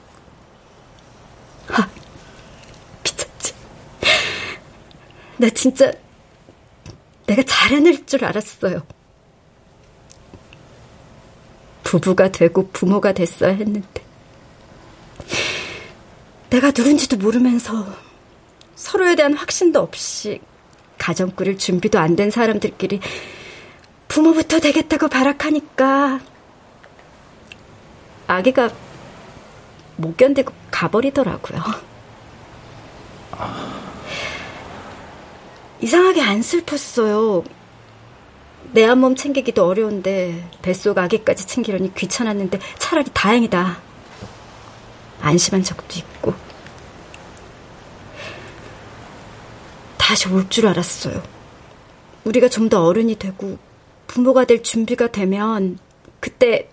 하, 1.67 1.87
미쳤지. 3.03 3.53
나 5.37 5.49
진짜 5.51 5.91
내가 7.29 7.43
잘해낼 7.43 8.07
줄 8.07 8.25
알았어요. 8.25 8.81
부부가 11.83 12.31
되고 12.31 12.67
부모가 12.71 13.13
됐어야 13.13 13.51
했는데. 13.51 14.03
내가 16.49 16.67
누군지도 16.75 17.17
모르면서 17.17 17.85
서로에 18.75 19.15
대한 19.15 19.33
확신도 19.35 19.79
없이 19.79 20.41
가정 20.97 21.29
꾸릴 21.29 21.59
준비도 21.59 21.99
안 21.99 22.15
된 22.15 22.31
사람들끼리 22.31 22.99
부모부터 24.07 24.59
되겠다고 24.59 25.07
발악하니까 25.07 26.19
아기가 28.25 28.71
못 29.97 30.17
견디고 30.17 30.51
가버리더라고요. 30.71 31.61
이상하게 35.81 36.21
안 36.21 36.41
슬펐어요. 36.41 37.43
내 38.73 38.83
한 38.85 38.99
몸 38.99 39.15
챙기기도 39.15 39.65
어려운데 39.65 40.47
뱃속 40.61 40.97
아기까지 40.97 41.47
챙기려니 41.47 41.93
귀찮았는데 41.95 42.59
차라리 42.77 43.09
다행이다. 43.13 43.79
안심한 45.21 45.63
적도 45.63 45.97
있고. 45.97 46.33
다시 49.97 50.27
올 50.29 50.47
줄 50.49 50.67
알았어요. 50.67 51.21
우리가 52.25 52.49
좀 52.49 52.69
더 52.69 52.83
어른이 52.85 53.15
되고 53.17 53.57
부모가 54.07 54.45
될 54.45 54.61
준비가 54.63 55.07
되면 55.11 55.79
그때 56.19 56.69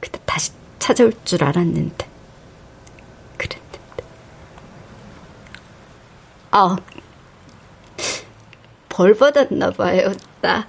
그때 0.00 0.18
다시 0.26 0.52
찾아올 0.78 1.12
줄 1.24 1.44
알았는데 1.44 2.08
그랬는데 3.38 3.78
아 6.50 6.76
벌 8.92 9.14
받았나 9.14 9.70
봐요, 9.70 10.12
나. 10.42 10.66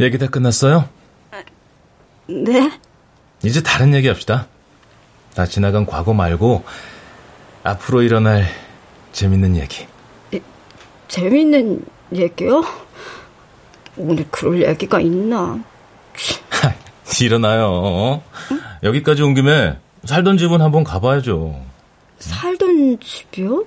얘기 0.00 0.16
다 0.18 0.28
끝났어요? 0.28 0.88
네? 2.28 2.70
이제 3.42 3.60
다른 3.62 3.92
얘기 3.94 4.06
합시다. 4.06 4.46
다 5.34 5.46
지나간 5.46 5.84
과거 5.86 6.14
말고 6.14 6.64
앞으로 7.64 8.02
일어날 8.02 8.46
재밌는 9.12 9.56
얘기. 9.56 9.86
에, 10.32 10.40
재밌는 11.08 11.84
얘기요? 12.14 12.62
오늘 13.96 14.24
그럴 14.30 14.62
얘기가 14.62 15.00
있나? 15.00 15.58
일어나요. 17.20 18.22
응? 18.52 18.60
여기까지 18.84 19.22
온 19.22 19.34
김에 19.34 19.76
살던 20.04 20.38
집은 20.38 20.60
한번 20.60 20.84
가봐야죠. 20.84 21.60
살던 22.18 22.98
집이요? 23.00 23.64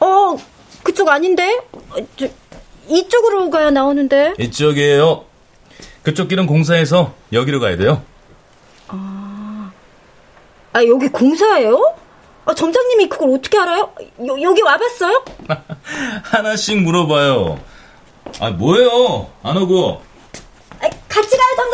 어, 0.00 0.36
그쪽 0.82 1.08
아닌데? 1.08 1.60
저, 2.16 2.28
이쪽으로 2.88 3.50
가야 3.50 3.70
나오는데. 3.70 4.34
이쪽이에요. 4.38 5.24
그쪽 6.02 6.28
길은 6.28 6.46
공사해서 6.46 7.14
여기로 7.32 7.60
가야 7.60 7.76
돼요. 7.76 8.02
아, 8.88 9.72
아 10.72 10.84
여기 10.84 11.08
공사예요? 11.08 11.96
아, 12.44 12.54
점장님이 12.54 13.08
그걸 13.08 13.30
어떻게 13.30 13.58
알아요? 13.58 13.90
여, 14.26 14.42
여기 14.42 14.60
와봤어요? 14.60 15.24
하나씩 16.24 16.82
물어봐요. 16.82 17.58
아, 18.40 18.50
뭐예요? 18.50 19.30
안 19.42 19.56
오고. 19.56 20.02
아, 20.80 20.88
같이 21.08 21.36
가요, 21.36 21.56
점장님! 21.56 21.73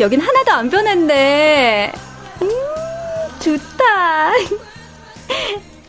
여긴 0.00 0.20
하나도 0.20 0.52
안 0.52 0.70
변했네. 0.70 1.92
음, 2.42 2.48
좋다. 3.40 4.32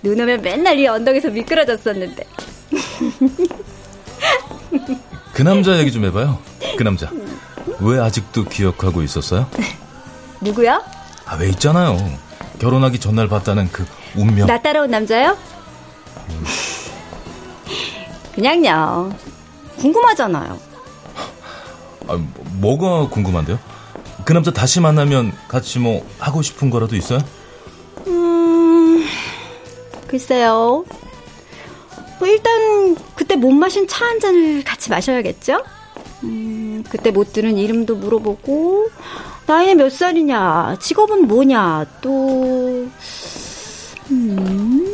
눈 0.01 0.19
오면 0.21 0.41
맨날 0.41 0.79
이 0.79 0.87
언덕에서 0.87 1.29
미끄러졌었는데. 1.29 2.23
그 5.33 5.41
남자 5.41 5.77
얘기 5.77 5.91
좀 5.91 6.05
해봐요. 6.05 6.39
그 6.77 6.83
남자. 6.83 7.11
왜 7.79 7.99
아직도 7.99 8.45
기억하고 8.45 9.03
있었어요? 9.03 9.49
누구야? 10.41 10.81
아, 11.25 11.35
왜 11.35 11.49
있잖아요. 11.49 11.97
결혼하기 12.59 12.99
전날 12.99 13.27
봤다는 13.27 13.69
그 13.71 13.85
운명. 14.15 14.47
나 14.47 14.59
따라온 14.61 14.89
남자요? 14.89 15.37
그냥요. 18.33 19.11
궁금하잖아요. 19.77 20.59
아, 22.07 22.19
뭐가 22.53 23.09
궁금한데요? 23.09 23.59
그 24.27 24.33
남자 24.33 24.51
다시 24.51 24.81
만나면 24.81 25.31
같이 25.47 25.79
뭐 25.79 26.05
하고 26.19 26.41
싶은 26.41 26.69
거라도 26.69 26.97
있어요? 26.97 27.19
음, 28.07 29.05
글쎄요. 30.05 30.83
뭐 32.19 32.27
일단 32.27 32.97
그때 33.15 33.37
못 33.37 33.51
마신 33.53 33.87
차 33.87 34.03
한 34.03 34.19
잔을 34.19 34.65
같이 34.65 34.89
마셔야겠죠? 34.89 35.63
음, 36.23 36.83
그때 36.89 37.09
못 37.11 37.31
들은 37.31 37.57
이름도 37.57 37.95
물어보고 37.95 38.89
나이는 39.45 39.77
몇 39.77 39.89
살이냐, 39.93 40.75
직업은 40.81 41.25
뭐냐, 41.29 41.85
또 42.01 42.85
음, 44.11 44.85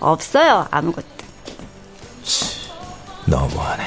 없어요 0.00 0.66
아무것도. 0.70 1.06
너무하네. 3.26 3.84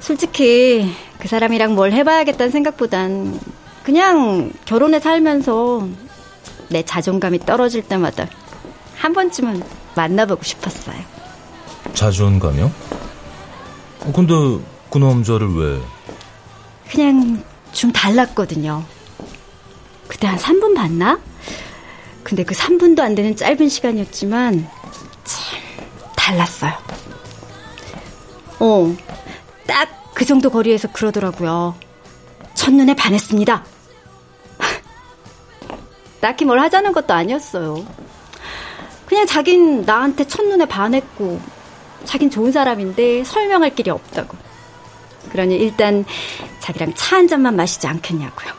솔직히 0.00 0.92
그 1.18 1.28
사람이랑 1.28 1.74
뭘 1.74 1.92
해봐야겠다는 1.92 2.50
생각보단 2.52 3.38
그냥 3.82 4.52
결혼해 4.64 5.00
살면서 5.00 5.88
내 6.68 6.82
자존감이 6.82 7.40
떨어질 7.40 7.82
때마다 7.82 8.26
한 8.96 9.12
번쯤은 9.12 9.62
만나보고 9.94 10.42
싶었어요. 10.42 10.96
자존감이요? 11.94 12.70
어, 14.00 14.12
근데 14.14 14.34
그 14.90 14.98
남자를 14.98 15.48
왜? 15.54 15.80
그냥 16.90 17.42
좀 17.72 17.92
달랐거든요. 17.92 18.84
그때 20.06 20.26
한 20.26 20.38
3분 20.38 20.74
봤나? 20.74 21.18
근데 22.22 22.44
그 22.44 22.54
3분도 22.54 23.00
안 23.00 23.14
되는 23.14 23.34
짧은 23.34 23.68
시간이었지만 23.68 24.68
참 25.24 25.58
달랐어요. 26.16 26.72
어, 28.60 28.96
딱 29.66 29.88
그 30.18 30.24
정도 30.24 30.50
거리에서 30.50 30.88
그러더라고요. 30.90 31.76
첫눈에 32.54 32.96
반했습니다. 32.96 33.64
딱히 36.20 36.44
뭘 36.44 36.58
하자는 36.58 36.90
것도 36.90 37.14
아니었어요. 37.14 37.86
그냥 39.06 39.26
자긴 39.26 39.82
나한테 39.82 40.26
첫눈에 40.26 40.66
반했고, 40.66 41.40
자긴 42.04 42.30
좋은 42.30 42.50
사람인데 42.50 43.22
설명할 43.22 43.76
길이 43.76 43.90
없다고. 43.90 44.36
그러니 45.30 45.54
일단 45.56 46.04
자기랑 46.58 46.94
차 46.96 47.14
한 47.14 47.28
잔만 47.28 47.54
마시지 47.54 47.86
않겠냐고요. 47.86 48.52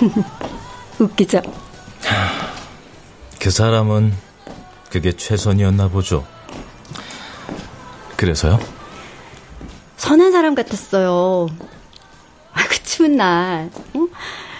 웃기죠? 0.98 1.42
그 3.38 3.50
사람은 3.52 4.12
그게 4.90 5.12
최선이었나 5.12 5.86
보죠. 5.90 6.26
그래서요? 8.16 8.58
선한 9.96 10.32
사람 10.32 10.54
같았어요. 10.54 11.48
아, 12.52 12.68
그 12.68 12.82
추운 12.82 13.16
날, 13.16 13.70
어? 13.94 14.06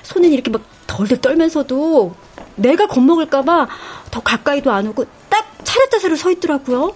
손은 0.03 0.33
이렇게 0.33 0.51
막 0.51 0.63
덜덜 0.87 1.21
떨면서도 1.21 2.15
내가 2.57 2.87
겁먹을까봐 2.87 3.69
더 4.11 4.21
가까이도 4.23 4.71
안 4.71 4.87
오고 4.89 5.05
딱 5.29 5.47
차렷 5.65 5.91
자세로 5.91 6.17
서 6.17 6.31
있더라고요. 6.31 6.95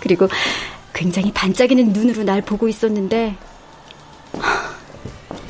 그리고 0.00 0.28
굉장히 0.92 1.32
반짝이는 1.32 1.92
눈으로 1.92 2.24
날 2.24 2.42
보고 2.42 2.68
있었는데, 2.68 3.36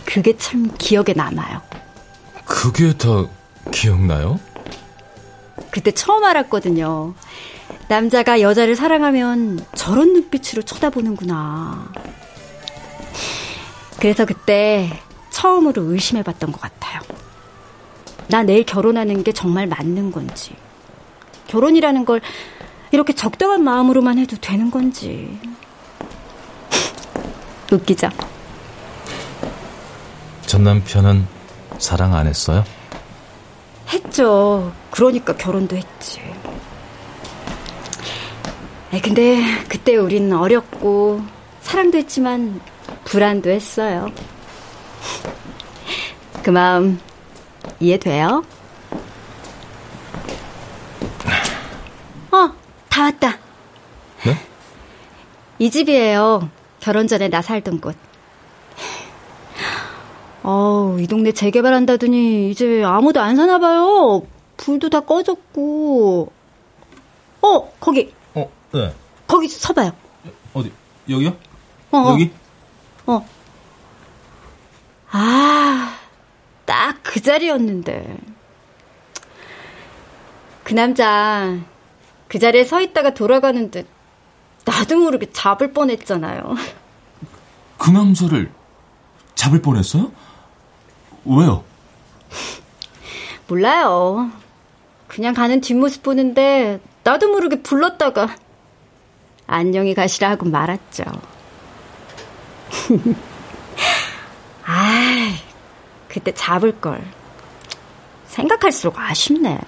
그게 0.04 0.36
참 0.36 0.70
기억에 0.76 1.12
남아요. 1.14 1.60
그게 2.44 2.92
다 2.92 3.26
기억나요? 3.70 4.38
그때 5.70 5.90
처음 5.92 6.24
알았거든요. 6.24 7.14
남자가 7.88 8.40
여자를 8.40 8.76
사랑하면 8.76 9.64
저런 9.74 10.12
눈빛으로 10.12 10.62
쳐다보는구나. 10.62 11.92
그래서 13.98 14.24
그때 14.24 14.90
처음으로 15.30 15.82
의심해봤던 15.82 16.52
것 16.52 16.60
같아요. 16.60 17.00
나 18.28 18.42
내일 18.42 18.64
결혼하는 18.64 19.22
게 19.22 19.32
정말 19.32 19.66
맞는 19.66 20.12
건지. 20.12 20.54
결혼이라는 21.48 22.04
걸 22.04 22.20
이렇게 22.92 23.12
적당한 23.12 23.62
마음으로만 23.62 24.18
해도 24.18 24.36
되는 24.40 24.70
건지. 24.70 25.38
웃기죠? 27.72 28.08
전 30.46 30.64
남편은 30.64 31.26
사랑 31.78 32.14
안 32.14 32.26
했어요? 32.26 32.64
했죠. 33.92 34.72
그러니까 34.90 35.36
결혼도 35.36 35.76
했지. 35.76 36.20
근데 39.02 39.40
그때 39.68 39.96
우리는 39.96 40.36
어렸고 40.36 41.22
사랑도 41.62 41.98
했지만 41.98 42.60
불안도 43.04 43.50
했어요. 43.50 44.10
그 46.42 46.50
마음 46.50 47.00
이해돼요? 47.78 48.44
어, 52.32 52.52
다 52.88 53.02
왔다. 53.04 53.38
네? 54.24 54.36
이 55.58 55.70
집이에요. 55.70 56.48
결혼 56.80 57.06
전에 57.06 57.28
나 57.28 57.42
살던 57.42 57.80
곳. 57.80 58.09
어우, 60.42 61.00
이 61.00 61.06
동네 61.06 61.32
재개발한다더니 61.32 62.50
이제 62.50 62.82
아무도 62.82 63.20
안 63.20 63.36
사나 63.36 63.58
봐요. 63.58 64.22
불도 64.56 64.88
다 64.88 65.00
꺼졌고. 65.00 66.32
어, 67.42 67.70
거기. 67.78 68.12
어, 68.34 68.50
네. 68.72 68.94
거기 69.26 69.48
서봐요. 69.48 69.92
어디? 70.54 70.72
여기요? 71.08 71.36
어, 71.90 71.98
어. 71.98 72.12
여기? 72.12 72.30
어. 73.06 73.26
아, 75.10 75.96
딱 76.64 77.00
그 77.02 77.20
자리였는데. 77.20 78.16
그 80.62 80.74
남자, 80.74 81.58
그 82.28 82.38
자리에 82.38 82.62
서 82.62 82.80
있다가 82.80 83.14
돌아가는데, 83.14 83.84
나도 84.64 84.96
모르게 84.96 85.30
잡을 85.32 85.72
뻔했잖아요. 85.72 86.54
그 87.78 87.90
남자를 87.90 88.52
잡을 89.34 89.60
뻔했어요? 89.60 90.12
왜요? 91.24 91.64
몰라요. 93.46 94.30
그냥 95.08 95.34
가는 95.34 95.60
뒷모습 95.60 96.02
보는데, 96.02 96.80
나도 97.02 97.28
모르게 97.28 97.62
불렀다가, 97.62 98.34
안녕히 99.46 99.94
가시라 99.94 100.30
하고 100.30 100.46
말았죠. 100.46 101.02
아, 104.64 105.34
그때 106.08 106.32
잡을 106.32 106.80
걸. 106.80 107.02
생각할수록 108.26 108.98
아쉽네. 108.98 109.58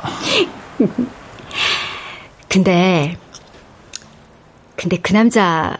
근데, 2.48 3.16
근데 4.74 4.96
그 4.98 5.12
남자 5.12 5.76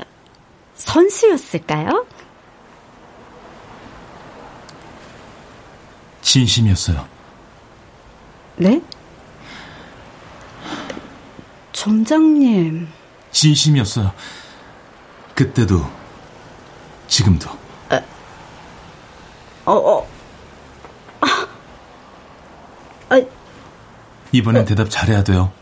선수였을까요? 0.77 2.07
진심이었어요. 6.23 7.07
네? 8.57 8.81
점장님. 11.73 12.89
진심이었어요. 13.31 14.13
그때도, 15.35 15.91
지금도. 17.09 17.61
어, 19.67 19.73
어. 19.73 20.09
아. 21.21 21.47
아. 23.11 23.23
이번엔 24.33 24.63
어. 24.63 24.65
대답 24.65 24.91
잘해야 24.91 25.23
돼요. 25.23 25.53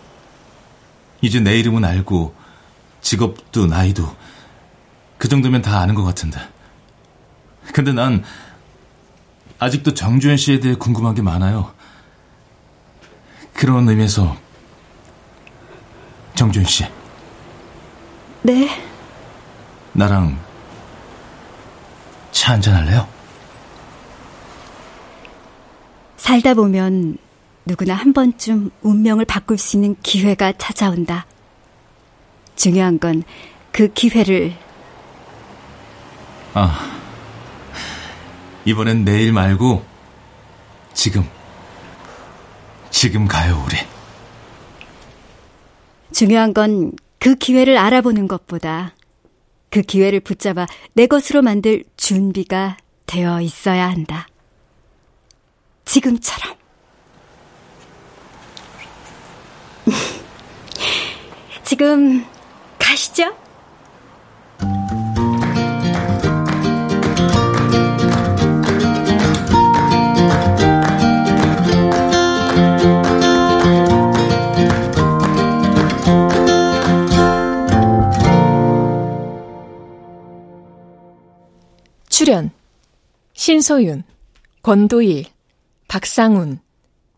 이제 1.20 1.40
내 1.40 1.59
이름은 1.59 1.84
알고, 1.84 2.34
직업도 3.00 3.66
나이도, 3.66 4.16
그 5.18 5.28
정도면 5.28 5.62
다 5.62 5.80
아는 5.80 5.94
것 5.94 6.04
같은데. 6.04 6.40
근데 7.72 7.92
난, 7.92 8.24
아직도 9.59 9.94
정주현 9.94 10.36
씨에 10.36 10.61
대해 10.61 10.74
궁금한 10.74 11.14
게 11.14 11.22
많아요. 11.22 11.72
그런 13.52 13.88
의미에서, 13.88 14.36
정주현 16.34 16.64
씨. 16.66 16.84
네? 18.42 18.68
나랑 19.92 20.38
차 22.30 22.52
한잔 22.52 22.74
할래요? 22.74 23.09
살다 26.16 26.54
보면 26.54 27.18
누구나 27.64 27.94
한 27.94 28.12
번쯤 28.12 28.70
운명을 28.82 29.24
바꿀 29.24 29.59
수 29.59 29.76
있는 29.76 29.96
기회가 30.02 30.52
찾아온다. 30.52 31.26
중요한 32.54 33.00
건 33.00 33.22
그 33.78 33.86
기회를. 33.92 34.56
아, 36.54 36.97
이번엔 38.68 39.04
내일 39.04 39.32
말고 39.32 39.84
지금, 40.94 41.28
지금 42.90 43.26
가요, 43.26 43.62
우리. 43.66 43.76
중요한 46.12 46.52
건 46.54 46.92
그 47.18 47.34
기회를 47.34 47.76
알아보는 47.76 48.28
것보다 48.28 48.94
그 49.70 49.82
기회를 49.82 50.20
붙잡아 50.20 50.66
내 50.94 51.06
것으로 51.06 51.42
만들 51.42 51.84
준비가 51.96 52.76
되어 53.06 53.40
있어야 53.40 53.90
한다. 53.90 54.28
지금처럼. 55.84 56.56
지금 61.64 62.24
가시죠. 62.78 63.36
출연 82.29 82.51
신소윤, 83.33 84.05
권도일, 84.62 85.24
박상훈, 85.89 86.61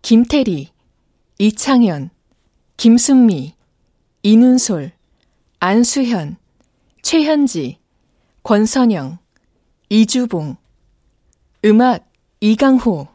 김태리, 0.02 0.68
이창현, 1.36 2.10
김순미, 2.76 3.54
이눈솔, 4.22 4.92
안수현, 5.58 6.36
최현지, 7.02 7.78
권선영, 8.44 9.18
이주봉, 9.88 10.54
음악 11.64 12.08
이강호, 12.38 13.08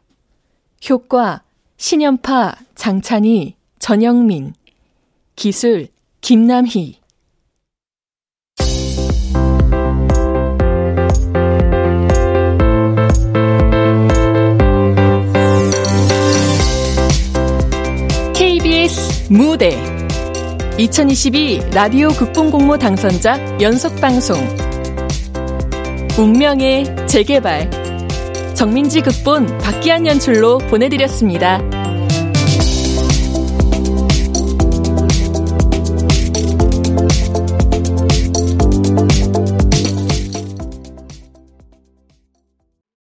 효과 0.89 1.43
신연파 1.77 2.57
장찬희, 2.75 3.55
전영민, 3.79 4.53
기술 5.37 5.87
김남희 6.19 7.04
무대. 19.29 19.71
2022 20.77 21.61
라디오 21.73 22.09
극본 22.09 22.51
공모 22.51 22.77
당선자 22.77 23.39
연속 23.59 23.99
방송. 23.99 24.37
운명의 26.17 26.85
재개발. 27.07 27.69
정민지 28.53 29.01
극본 29.01 29.57
박기한 29.59 30.05
연출로 30.05 30.59
보내드렸습니다. 30.59 31.59